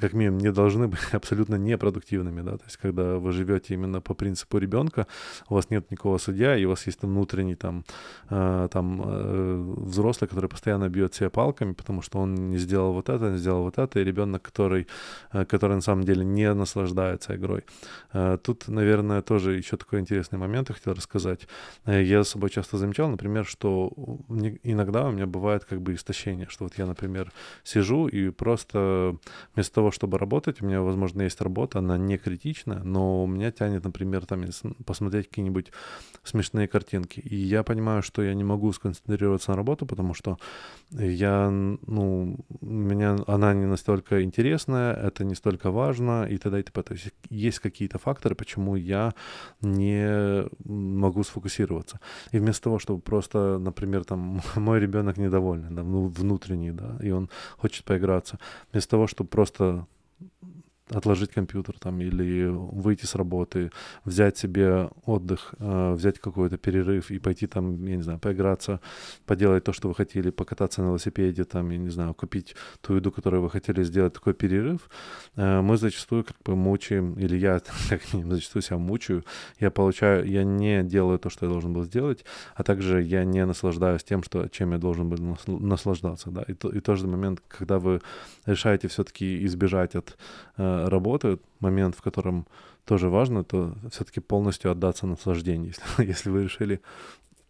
как 0.00 0.12
минимум, 0.12 0.38
не 0.38 0.52
должны 0.52 0.88
быть 0.88 1.00
абсолютно 1.12 1.56
непродуктивными, 1.56 2.42
да, 2.42 2.56
то 2.56 2.64
есть 2.64 2.76
когда 2.76 3.18
вы 3.18 3.32
живете 3.32 3.74
именно 3.74 4.00
по 4.00 4.14
принципу 4.14 4.58
ребенка, 4.58 5.06
у 5.48 5.54
вас 5.54 5.70
нет 5.70 5.90
никакого 5.90 6.18
судья, 6.18 6.56
и 6.56 6.64
у 6.64 6.70
вас 6.70 6.86
есть 6.86 7.00
там 7.00 7.10
внутренний 7.10 7.54
там, 7.54 7.84
э, 8.30 8.68
там 8.70 9.02
э, 9.04 9.74
взрослый, 9.78 10.28
который 10.28 10.48
постоянно 10.48 10.88
бьет 10.88 11.14
себя 11.14 11.30
палками, 11.30 11.72
потому 11.72 12.02
что 12.02 12.18
он 12.18 12.50
не 12.50 12.58
сделал 12.58 12.92
вот 12.92 13.08
это, 13.08 13.30
не 13.30 13.38
сделал 13.38 13.62
вот 13.62 13.78
это, 13.78 14.00
и 14.00 14.04
ребенок, 14.04 14.42
который, 14.42 14.86
э, 15.32 15.44
который 15.44 15.74
на 15.74 15.82
самом 15.82 16.04
деле 16.04 16.24
не 16.24 16.52
наслаждается 16.54 17.34
игрой. 17.36 17.64
Э, 18.12 18.38
тут, 18.42 18.68
наверное, 18.68 19.22
тоже 19.22 19.56
еще 19.56 19.76
такой 19.76 20.00
интересный 20.00 20.38
момент 20.38 20.68
я 20.68 20.74
хотел 20.74 20.94
рассказать. 20.94 21.48
Э, 21.86 22.02
я 22.02 22.24
с 22.24 22.28
собой 22.28 22.50
часто 22.50 22.78
замечал, 22.78 23.08
например, 23.08 23.44
что 23.44 23.92
иногда 24.62 25.06
у 25.06 25.12
меня 25.12 25.26
бывает 25.26 25.64
как 25.64 25.80
бы 25.80 25.94
истощение, 25.94 26.46
что 26.48 26.64
вот 26.64 26.78
я, 26.78 26.86
например, 26.86 27.32
сижу 27.64 27.87
сижу 27.88 28.08
и 28.08 28.30
просто 28.30 29.16
вместо 29.54 29.74
того, 29.74 29.90
чтобы 29.90 30.18
работать, 30.18 30.62
у 30.62 30.66
меня, 30.66 30.80
возможно, 30.82 31.22
есть 31.22 31.40
работа, 31.40 31.78
она 31.78 31.98
не 31.98 32.18
критична, 32.18 32.82
но 32.84 33.24
у 33.24 33.26
меня 33.26 33.50
тянет, 33.50 33.84
например, 33.84 34.26
там 34.26 34.44
посмотреть 34.84 35.28
какие-нибудь 35.28 35.72
смешные 36.24 36.68
картинки. 36.68 37.20
И 37.20 37.36
я 37.36 37.62
понимаю, 37.62 38.02
что 38.02 38.22
я 38.22 38.34
не 38.34 38.44
могу 38.44 38.72
сконцентрироваться 38.72 39.50
на 39.50 39.56
работу, 39.56 39.86
потому 39.86 40.14
что 40.14 40.38
я, 40.90 41.50
ну, 41.50 42.36
меня 42.60 43.16
она 43.26 43.54
не 43.54 43.66
настолько 43.66 44.22
интересная, 44.22 44.94
это 44.94 45.24
не 45.24 45.34
столько 45.34 45.70
важно 45.70 46.26
и 46.30 46.38
т.д. 46.38 46.60
и 46.60 46.62
т.п. 46.62 46.82
То 46.82 46.94
есть 46.94 47.12
есть 47.30 47.58
какие-то 47.58 47.98
факторы, 47.98 48.34
почему 48.34 48.76
я 48.76 49.12
не 49.62 50.44
могу 50.64 51.22
сфокусироваться. 51.22 52.00
И 52.32 52.38
вместо 52.38 52.64
того, 52.64 52.78
чтобы 52.78 53.00
просто, 53.00 53.58
например, 53.58 54.04
там, 54.04 54.40
мой 54.56 54.80
ребенок 54.80 55.18
недоволен, 55.18 55.74
да, 55.74 55.82
внутренний, 55.82 56.72
да, 56.72 56.98
и 57.02 57.10
он 57.10 57.28
хочет 57.56 57.77
хочет 57.78 57.84
поиграться. 57.84 58.38
Вместо 58.72 58.90
того, 58.90 59.06
чтобы 59.06 59.30
просто 59.30 59.86
отложить 60.90 61.30
компьютер 61.30 61.78
там 61.78 62.00
или 62.00 62.46
выйти 62.46 63.04
с 63.04 63.14
работы, 63.14 63.70
взять 64.04 64.38
себе 64.38 64.90
отдых, 65.04 65.54
э, 65.58 65.92
взять 65.94 66.18
какой-то 66.18 66.56
перерыв 66.56 67.10
и 67.10 67.18
пойти 67.18 67.46
там, 67.46 67.84
я 67.86 67.96
не 67.96 68.02
знаю, 68.02 68.18
поиграться, 68.18 68.80
поделать 69.26 69.64
то, 69.64 69.72
что 69.72 69.88
вы 69.88 69.94
хотели, 69.94 70.30
покататься 70.30 70.82
на 70.82 70.86
велосипеде, 70.86 71.44
там, 71.44 71.70
я 71.70 71.78
не 71.78 71.90
знаю, 71.90 72.14
купить 72.14 72.56
ту 72.80 72.94
еду, 72.94 73.10
которую 73.12 73.42
вы 73.42 73.50
хотели 73.50 73.82
сделать, 73.82 74.14
такой 74.14 74.34
перерыв, 74.34 74.88
э, 75.36 75.60
мы 75.60 75.76
зачастую 75.76 76.24
как 76.24 76.36
бы 76.44 76.56
мучаем, 76.56 77.14
или 77.14 77.36
я 77.36 77.60
как 77.88 78.12
минимум 78.12 78.34
зачастую 78.34 78.62
себя 78.62 78.78
мучаю, 78.78 79.24
я 79.60 79.70
получаю, 79.70 80.26
я 80.26 80.44
не 80.44 80.82
делаю 80.82 81.18
то, 81.18 81.30
что 81.30 81.46
я 81.46 81.52
должен 81.52 81.72
был 81.72 81.84
сделать, 81.84 82.24
а 82.54 82.62
также 82.62 83.02
я 83.02 83.24
не 83.24 83.44
наслаждаюсь 83.44 84.04
тем, 84.04 84.22
что, 84.22 84.48
чем 84.48 84.72
я 84.72 84.78
должен 84.78 85.08
был 85.08 85.38
наслаждаться, 85.46 86.30
да, 86.30 86.42
и, 86.42 86.54
то, 86.54 86.68
и 86.70 86.80
тот 86.80 86.98
же 86.98 87.06
момент, 87.06 87.42
когда 87.48 87.78
вы 87.78 88.00
решаете 88.46 88.88
все-таки 88.88 89.44
избежать 89.44 89.94
от 89.94 90.16
э, 90.56 90.77
работы, 90.86 91.38
момент, 91.60 91.96
в 91.96 92.02
котором 92.02 92.46
тоже 92.84 93.08
важно, 93.08 93.44
то 93.44 93.74
все-таки 93.90 94.20
полностью 94.20 94.70
отдаться 94.70 95.06
наслаждению. 95.06 95.68
Если, 95.68 96.04
если 96.08 96.30
вы 96.30 96.44
решили 96.44 96.80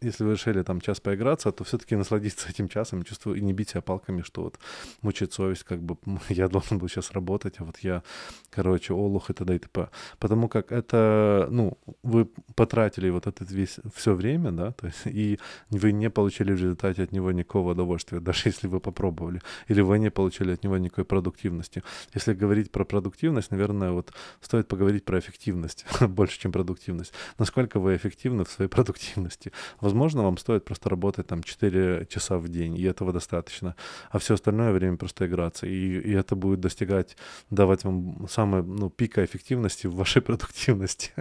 если 0.01 0.25
вы 0.25 0.33
решили 0.33 0.63
там 0.63 0.81
час 0.81 1.01
поиграться, 1.01 1.51
то 1.53 1.65
все-таки 1.65 1.97
насладиться 1.97 2.49
этим 2.49 2.69
часом, 2.69 3.03
чувствую, 3.03 3.37
и 3.37 3.41
не 3.41 3.53
бить 3.53 3.71
себя 3.71 3.83
палками, 3.83 4.23
что 4.23 4.43
вот 4.43 4.59
мучает 5.03 5.33
совесть, 5.33 5.65
как 5.65 5.83
бы 5.83 5.97
я 6.29 6.49
должен 6.49 6.79
был 6.79 6.89
сейчас 6.89 7.13
работать, 7.13 7.55
а 7.59 7.65
вот 7.65 7.79
я, 7.79 8.03
короче, 8.51 8.95
олух 8.95 9.31
и 9.31 9.35
т.д. 9.35 9.57
и 9.57 9.59
т.п. 9.59 9.89
Потому 10.19 10.49
как 10.49 10.73
это, 10.73 11.49
ну, 11.51 11.79
вы 12.03 12.27
потратили 12.55 13.11
вот 13.11 13.27
это 13.27 13.45
весь, 13.45 13.79
все 13.95 14.15
время, 14.15 14.53
да, 14.53 14.73
то 14.73 14.87
есть, 14.87 15.07
и 15.07 15.39
вы 15.71 15.93
не 15.93 16.11
получили 16.11 16.53
в 16.53 16.57
результате 16.57 17.03
от 17.03 17.13
него 17.13 17.33
никакого 17.33 17.73
удовольствия, 17.73 18.21
даже 18.21 18.49
если 18.49 18.69
вы 18.69 18.81
попробовали, 18.81 19.41
или 19.69 19.81
вы 19.81 19.99
не 19.99 20.11
получили 20.11 20.53
от 20.53 20.65
него 20.65 20.79
никакой 20.79 21.05
продуктивности. 21.05 21.83
Если 22.15 22.35
говорить 22.35 22.71
про 22.71 22.85
продуктивность, 22.85 23.51
наверное, 23.51 23.91
вот 23.91 24.13
стоит 24.41 24.69
поговорить 24.69 25.05
про 25.05 25.19
эффективность 25.19 25.85
больше, 26.01 26.41
чем 26.41 26.53
продуктивность. 26.53 27.13
Насколько 27.39 27.81
вы 27.81 27.97
эффективны 27.97 28.45
в 28.45 28.51
своей 28.51 28.69
продуктивности? 28.69 29.53
Возможно, 29.88 30.22
вам 30.22 30.37
стоит 30.37 30.66
просто 30.66 30.90
работать 30.90 31.27
там 31.27 31.42
4 31.42 32.07
часа 32.11 32.37
в 32.37 32.48
день, 32.48 32.77
и 32.77 32.83
этого 32.83 33.11
достаточно. 33.11 33.74
А 34.11 34.18
все 34.18 34.35
остальное 34.35 34.72
время 34.72 34.98
просто 34.98 35.27
играться. 35.27 35.66
И, 35.66 35.98
и 36.01 36.12
это 36.12 36.37
будет 36.37 36.61
достигать, 36.61 37.16
давать 37.48 37.85
вам 37.85 38.29
самое, 38.29 38.62
ну, 38.62 38.90
пика 38.90 39.24
эффективности 39.24 39.87
в 39.87 39.94
вашей 39.94 40.20
продуктивности. 40.29 41.12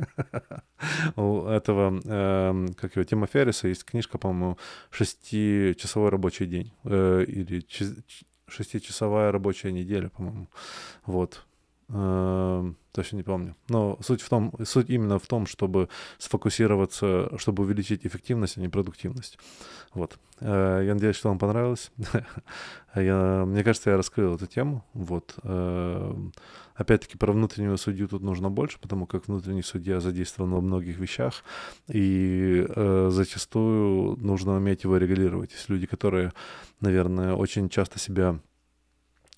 У 1.16 1.46
этого, 1.46 1.98
эм, 2.04 2.74
как 2.74 2.98
его, 2.98 3.06
Тима 3.06 3.28
Ферриса 3.28 3.70
есть 3.70 3.86
книжка, 3.86 4.18
по-моему, 4.18 4.58
«Шестичасовой 4.92 6.10
рабочий 6.10 6.46
день». 6.46 6.74
Э, 6.84 7.24
или 7.26 7.66
«Шестичасовая 8.48 9.32
рабочая 9.32 9.72
неделя», 9.72 10.10
по-моему. 10.10 10.50
Вот. 11.06 11.47
Эм, 11.90 12.76
точно 12.92 13.18
не 13.18 13.24
помню. 13.24 13.56
Но 13.70 13.98
суть 14.02 14.22
в 14.22 14.28
том, 14.28 14.54
суть 14.66 14.90
именно 14.90 15.20
в 15.20 15.28
том, 15.28 15.46
чтобы 15.46 15.88
сфокусироваться, 16.18 17.30
чтобы 17.38 17.64
увеличить 17.64 18.06
эффективность, 18.06 18.58
а 18.58 18.62
не 18.62 18.68
продуктивность. 18.68 19.40
Вот. 19.94 20.20
Э, 20.42 20.82
я 20.86 20.94
надеюсь, 20.94 21.16
что 21.16 21.30
вам 21.30 21.40
понравилось. 21.40 21.92
я, 22.96 23.46
мне 23.46 23.64
кажется, 23.64 23.92
я 23.92 23.98
раскрыл 23.98 24.36
эту 24.36 24.48
тему. 24.48 24.84
Вот. 24.94 25.36
Эм, 25.44 26.34
опять-таки, 26.76 27.18
про 27.18 27.32
внутреннего 27.32 27.78
судью 27.78 28.10
тут 28.10 28.22
нужно 28.22 28.50
больше, 28.50 28.80
потому 28.82 29.08
как 29.08 29.28
внутренний 29.28 29.64
судья 29.64 30.02
задействован 30.02 30.52
во 30.52 30.60
многих 30.60 30.98
вещах, 30.98 31.44
и 31.88 32.66
э, 32.68 33.10
зачастую 33.12 34.18
нужно 34.18 34.58
уметь 34.58 34.84
его 34.84 34.98
регулировать. 34.98 35.54
Есть 35.54 35.70
люди, 35.70 35.88
которые, 35.88 36.34
наверное, 36.82 37.34
очень 37.34 37.70
часто 37.70 37.98
себя 37.98 38.40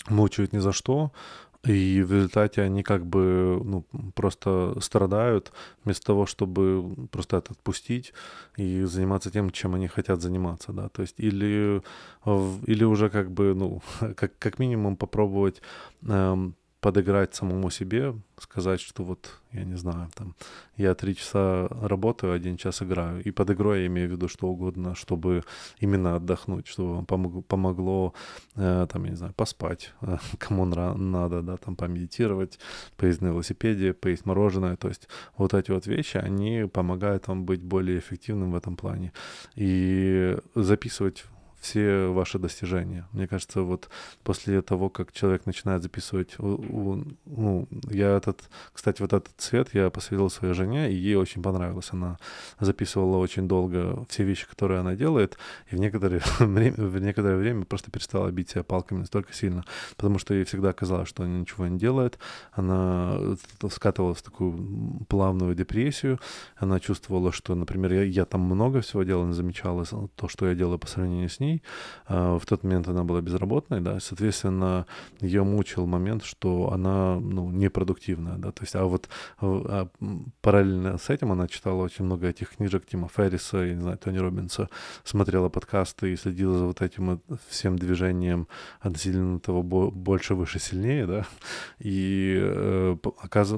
мучают 0.08 0.52
ни 0.52 0.58
за 0.58 0.72
что, 0.72 1.12
и 1.64 2.02
в 2.02 2.12
результате 2.12 2.62
они 2.62 2.82
как 2.82 3.04
бы 3.04 3.60
ну, 3.62 3.84
просто 4.14 4.74
страдают, 4.80 5.52
вместо 5.84 6.06
того, 6.06 6.24
чтобы 6.24 6.94
просто 7.10 7.36
это 7.36 7.52
отпустить 7.52 8.14
и 8.56 8.82
заниматься 8.84 9.30
тем, 9.30 9.50
чем 9.50 9.74
они 9.74 9.86
хотят 9.86 10.22
заниматься, 10.22 10.72
да, 10.72 10.88
то 10.88 11.02
есть 11.02 11.16
или, 11.18 11.82
или 12.66 12.84
уже 12.84 13.10
как 13.10 13.30
бы, 13.30 13.54
ну, 13.54 13.82
как, 14.16 14.38
как 14.38 14.58
минимум 14.58 14.96
попробовать 14.96 15.60
эм, 16.06 16.54
подыграть 16.80 17.34
самому 17.34 17.70
себе, 17.70 18.14
сказать, 18.38 18.80
что 18.80 19.04
вот, 19.04 19.38
я 19.52 19.64
не 19.64 19.76
знаю, 19.76 20.08
там, 20.14 20.34
я 20.76 20.94
три 20.94 21.14
часа 21.14 21.68
работаю, 21.68 22.32
один 22.32 22.56
час 22.56 22.82
играю. 22.82 23.22
И 23.22 23.30
под 23.30 23.50
игрой 23.50 23.80
я 23.80 23.86
имею 23.86 24.08
в 24.08 24.12
виду 24.12 24.28
что 24.28 24.48
угодно, 24.48 24.94
чтобы 24.94 25.44
именно 25.78 26.16
отдохнуть, 26.16 26.66
чтобы 26.66 26.94
вам 26.96 27.06
помогло, 27.42 28.14
э, 28.56 28.86
там, 28.90 29.04
я 29.04 29.10
не 29.10 29.16
знаю, 29.16 29.34
поспать, 29.34 29.92
э, 30.00 30.16
кому 30.38 30.64
надо, 30.64 31.42
да, 31.42 31.56
там, 31.56 31.76
помедитировать, 31.76 32.58
поездить 32.96 33.22
на 33.22 33.28
велосипеде, 33.28 33.92
поесть 33.92 34.26
мороженое. 34.26 34.76
То 34.76 34.88
есть 34.88 35.08
вот 35.36 35.54
эти 35.54 35.70
вот 35.70 35.86
вещи, 35.86 36.16
они 36.16 36.66
помогают 36.72 37.28
вам 37.28 37.44
быть 37.44 37.62
более 37.62 37.98
эффективным 37.98 38.52
в 38.52 38.56
этом 38.56 38.76
плане. 38.76 39.12
И 39.54 40.38
записывать 40.54 41.24
все 41.60 42.06
ваши 42.08 42.38
достижения. 42.38 43.06
Мне 43.12 43.26
кажется, 43.26 43.62
вот 43.62 43.88
после 44.22 44.62
того, 44.62 44.88
как 44.88 45.12
человек 45.12 45.46
начинает 45.46 45.82
записывать, 45.82 46.36
ну, 46.38 47.68
я 47.90 48.16
этот, 48.16 48.48
кстати, 48.72 49.02
вот 49.02 49.12
этот 49.12 49.32
цвет 49.36 49.68
я 49.74 49.90
посвятил 49.90 50.30
своей 50.30 50.54
жене, 50.54 50.90
и 50.90 50.94
ей 50.94 51.16
очень 51.16 51.42
понравилось. 51.42 51.88
Она 51.92 52.18
записывала 52.58 53.18
очень 53.18 53.46
долго 53.46 54.04
все 54.08 54.24
вещи, 54.24 54.48
которые 54.48 54.80
она 54.80 54.94
делает, 54.94 55.38
и 55.70 55.76
в 55.76 55.80
некоторое 55.80 56.22
время, 56.38 56.74
в 56.76 56.98
некоторое 57.00 57.36
время 57.36 57.64
просто 57.64 57.90
перестала 57.90 58.30
бить 58.30 58.50
себя 58.50 58.62
палками 58.62 59.00
настолько 59.00 59.32
сильно, 59.32 59.64
потому 59.96 60.18
что 60.18 60.34
ей 60.34 60.44
всегда 60.44 60.72
казалось, 60.72 61.08
что 61.08 61.24
она 61.24 61.38
ничего 61.38 61.66
не 61.66 61.78
делает. 61.78 62.18
Она 62.52 63.18
скатывалась 63.70 64.18
в 64.18 64.22
такую 64.22 65.04
плавную 65.08 65.54
депрессию. 65.54 66.18
Она 66.56 66.80
чувствовала, 66.80 67.32
что, 67.32 67.54
например, 67.54 67.92
я, 67.92 68.02
я 68.02 68.24
там 68.24 68.40
много 68.40 68.80
всего 68.80 69.02
делала, 69.02 69.26
не 69.26 69.34
замечала 69.34 69.84
то, 70.16 70.28
что 70.28 70.46
я 70.46 70.54
делаю 70.54 70.78
по 70.78 70.86
сравнению 70.86 71.28
с 71.28 71.40
ней, 71.40 71.49
ней. 71.50 71.62
А, 72.06 72.38
в 72.38 72.46
тот 72.46 72.64
момент 72.64 72.88
она 72.88 73.04
была 73.04 73.20
безработной, 73.20 73.80
да, 73.80 74.00
соответственно, 74.00 74.86
ее 75.20 75.42
мучил 75.42 75.86
момент, 75.86 76.24
что 76.24 76.72
она, 76.72 77.18
ну, 77.20 77.50
непродуктивная, 77.50 78.36
да, 78.36 78.52
то 78.52 78.62
есть, 78.62 78.76
а 78.76 78.84
вот 78.84 79.08
а, 79.40 79.88
параллельно 80.40 80.98
с 80.98 81.10
этим 81.10 81.32
она 81.32 81.48
читала 81.48 81.82
очень 81.82 82.04
много 82.04 82.28
этих 82.28 82.56
книжек 82.56 82.86
Тима 82.86 83.08
Ферриса, 83.08 83.58
я 83.58 83.74
не 83.74 83.80
знаю, 83.80 83.98
Тони 83.98 84.18
Робинса, 84.18 84.68
смотрела 85.04 85.48
подкасты 85.48 86.12
и 86.12 86.16
следила 86.16 86.58
за 86.58 86.64
вот 86.66 86.82
этим 86.82 87.20
всем 87.48 87.78
движением 87.78 88.46
относительно 88.80 89.40
того 89.40 89.62
больше, 89.62 90.34
выше, 90.34 90.58
сильнее, 90.58 91.06
да, 91.06 91.26
и 91.78 92.38
э, 92.40 92.96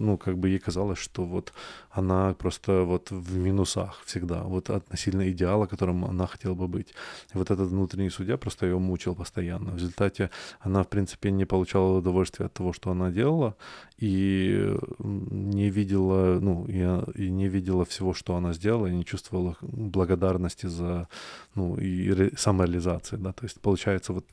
ну, 0.01 0.17
как 0.19 0.39
бы 0.39 0.49
ей 0.49 0.59
казалось, 0.59 0.99
что 0.99 1.25
вот 1.25 1.53
она 1.91 2.35
просто 2.35 2.83
вот 2.83 3.11
в 3.11 3.37
минусах 3.37 4.03
всегда, 4.05 4.43
вот 4.43 4.71
относительно 4.71 5.31
идеала, 5.31 5.67
которым 5.67 6.05
она 6.05 6.27
хотела 6.27 6.55
бы 6.55 6.69
быть. 6.69 6.95
И 7.35 7.39
вот 7.39 7.51
этот 7.51 7.71
внутренний 7.83 8.11
судья 8.11 8.37
просто 8.37 8.67
ее 8.67 8.79
мучил 8.79 9.15
постоянно. 9.15 9.73
В 9.73 9.77
результате 9.77 10.31
она, 10.61 10.83
в 10.83 10.89
принципе, 10.89 11.31
не 11.31 11.45
получала 11.45 11.99
удовольствия 11.99 12.47
от 12.47 12.53
того, 12.53 12.73
что 12.73 12.91
она 12.91 13.11
делала, 13.11 13.57
и 13.99 14.77
не 14.99 15.71
видела, 15.71 16.39
ну, 16.41 16.65
и, 16.69 17.25
и 17.25 17.31
не 17.31 17.49
видела 17.49 17.85
всего, 17.85 18.15
что 18.15 18.37
она 18.37 18.53
сделала, 18.53 18.87
и 18.87 18.95
не 18.95 19.05
чувствовала 19.05 19.57
благодарности 19.61 20.67
за, 20.67 21.09
ну, 21.55 21.77
и 21.77 22.11
ре, 22.13 22.31
самореализации, 22.37 23.17
да, 23.17 23.33
то 23.33 23.45
есть 23.45 23.61
получается 23.61 24.13
вот, 24.13 24.27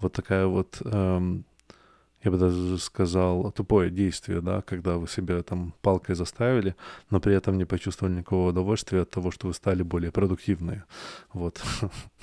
вот 0.00 0.12
такая 0.12 0.46
вот 0.46 0.82
эм, 0.84 1.44
я 2.26 2.30
бы 2.32 2.38
даже 2.38 2.78
сказал, 2.78 3.52
тупое 3.52 3.90
действие, 3.90 4.40
да, 4.40 4.60
когда 4.62 4.96
вы 4.96 5.06
себя 5.06 5.42
там 5.42 5.74
палкой 5.80 6.16
заставили, 6.16 6.74
но 7.10 7.20
при 7.20 7.34
этом 7.34 7.56
не 7.56 7.64
почувствовали 7.64 8.14
никакого 8.14 8.50
удовольствия 8.50 9.02
от 9.02 9.10
того, 9.10 9.30
что 9.30 9.46
вы 9.46 9.54
стали 9.54 9.82
более 9.84 10.10
продуктивные. 10.10 10.84
Вот. 11.32 11.62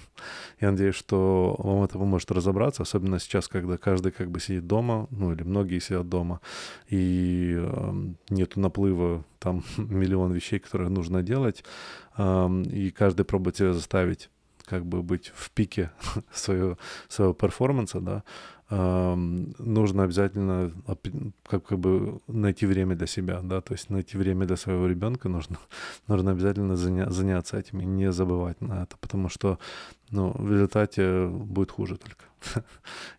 Я 0.60 0.72
надеюсь, 0.72 0.96
что 0.96 1.56
вам 1.60 1.84
это 1.84 1.98
поможет 1.98 2.32
разобраться, 2.32 2.84
особенно 2.84 3.20
сейчас, 3.20 3.48
когда 3.48 3.78
каждый 3.78 4.12
как 4.12 4.32
бы 4.32 4.40
сидит 4.40 4.68
дома, 4.68 5.08
ну 5.12 5.34
или 5.34 5.44
многие 5.44 5.80
сидят 5.80 6.10
дома, 6.10 6.42
и 6.88 7.56
э, 7.58 7.94
нету 8.30 8.60
наплыва 8.60 9.24
там 9.40 9.64
миллион 9.78 10.32
вещей, 10.32 10.60
которые 10.60 10.90
нужно 10.90 11.24
делать, 11.24 11.64
э, 12.18 12.64
и 12.72 12.92
каждый 12.92 13.26
пробует 13.26 13.58
себя 13.58 13.74
заставить 13.74 14.30
как 14.66 14.86
бы 14.86 15.04
быть 15.04 15.32
в 15.36 15.52
пике 15.52 15.92
своего, 16.34 16.78
своего 17.08 17.34
перформанса, 17.34 18.00
да, 18.00 18.24
нужно 18.76 20.04
обязательно 20.04 20.72
как, 21.48 21.78
бы 21.78 22.20
найти 22.28 22.66
время 22.66 22.96
для 22.96 23.08
себя, 23.08 23.42
да, 23.42 23.62
то 23.62 23.74
есть 23.74 23.90
найти 23.90 24.18
время 24.18 24.46
для 24.46 24.56
своего 24.56 24.88
ребенка 24.88 25.30
нужно, 25.30 25.58
нужно 26.08 26.32
обязательно 26.32 26.76
заня, 26.76 27.10
заняться 27.10 27.58
этим 27.58 27.82
и 27.82 27.86
не 27.86 28.12
забывать 28.12 28.62
на 28.62 28.84
это, 28.84 28.98
потому 28.98 29.30
что, 29.30 29.60
ну, 30.10 30.32
в 30.36 30.52
результате 30.52 31.28
будет 31.28 31.72
хуже 31.72 31.98
только. 31.98 32.26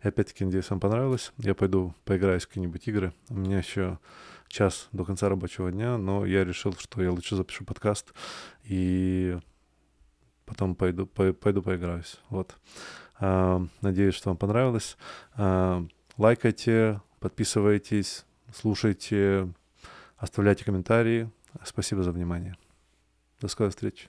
И 0.02 0.08
опять-таки, 0.08 0.44
надеюсь, 0.44 0.70
вам 0.70 0.80
понравилось. 0.80 1.32
Я 1.38 1.54
пойду 1.54 1.94
поиграю 2.04 2.40
в 2.40 2.48
какие-нибудь 2.48 2.86
игры. 2.88 3.12
У 3.28 3.34
меня 3.34 3.58
еще 3.58 3.98
час 4.48 4.88
до 4.92 5.04
конца 5.04 5.28
рабочего 5.28 5.70
дня, 5.70 5.98
но 5.98 6.26
я 6.26 6.44
решил, 6.44 6.74
что 6.78 7.02
я 7.02 7.10
лучше 7.10 7.36
запишу 7.36 7.64
подкаст 7.64 8.12
и 8.64 9.38
потом 10.46 10.74
пойду, 10.74 11.06
пойду 11.06 11.62
поиграюсь. 11.62 12.18
Вот. 12.28 12.56
Надеюсь, 13.18 14.14
что 14.14 14.31
вам 14.31 14.37
понравилось. 14.37 14.96
Лайкайте, 16.16 17.00
подписывайтесь, 17.20 18.24
слушайте, 18.53 19.53
оставляйте 20.16 20.64
комментарии. 20.64 21.31
Спасибо 21.64 22.03
за 22.03 22.12
внимание. 22.12 22.57
До 23.40 23.48
скорой 23.48 23.70
встречи. 23.70 24.09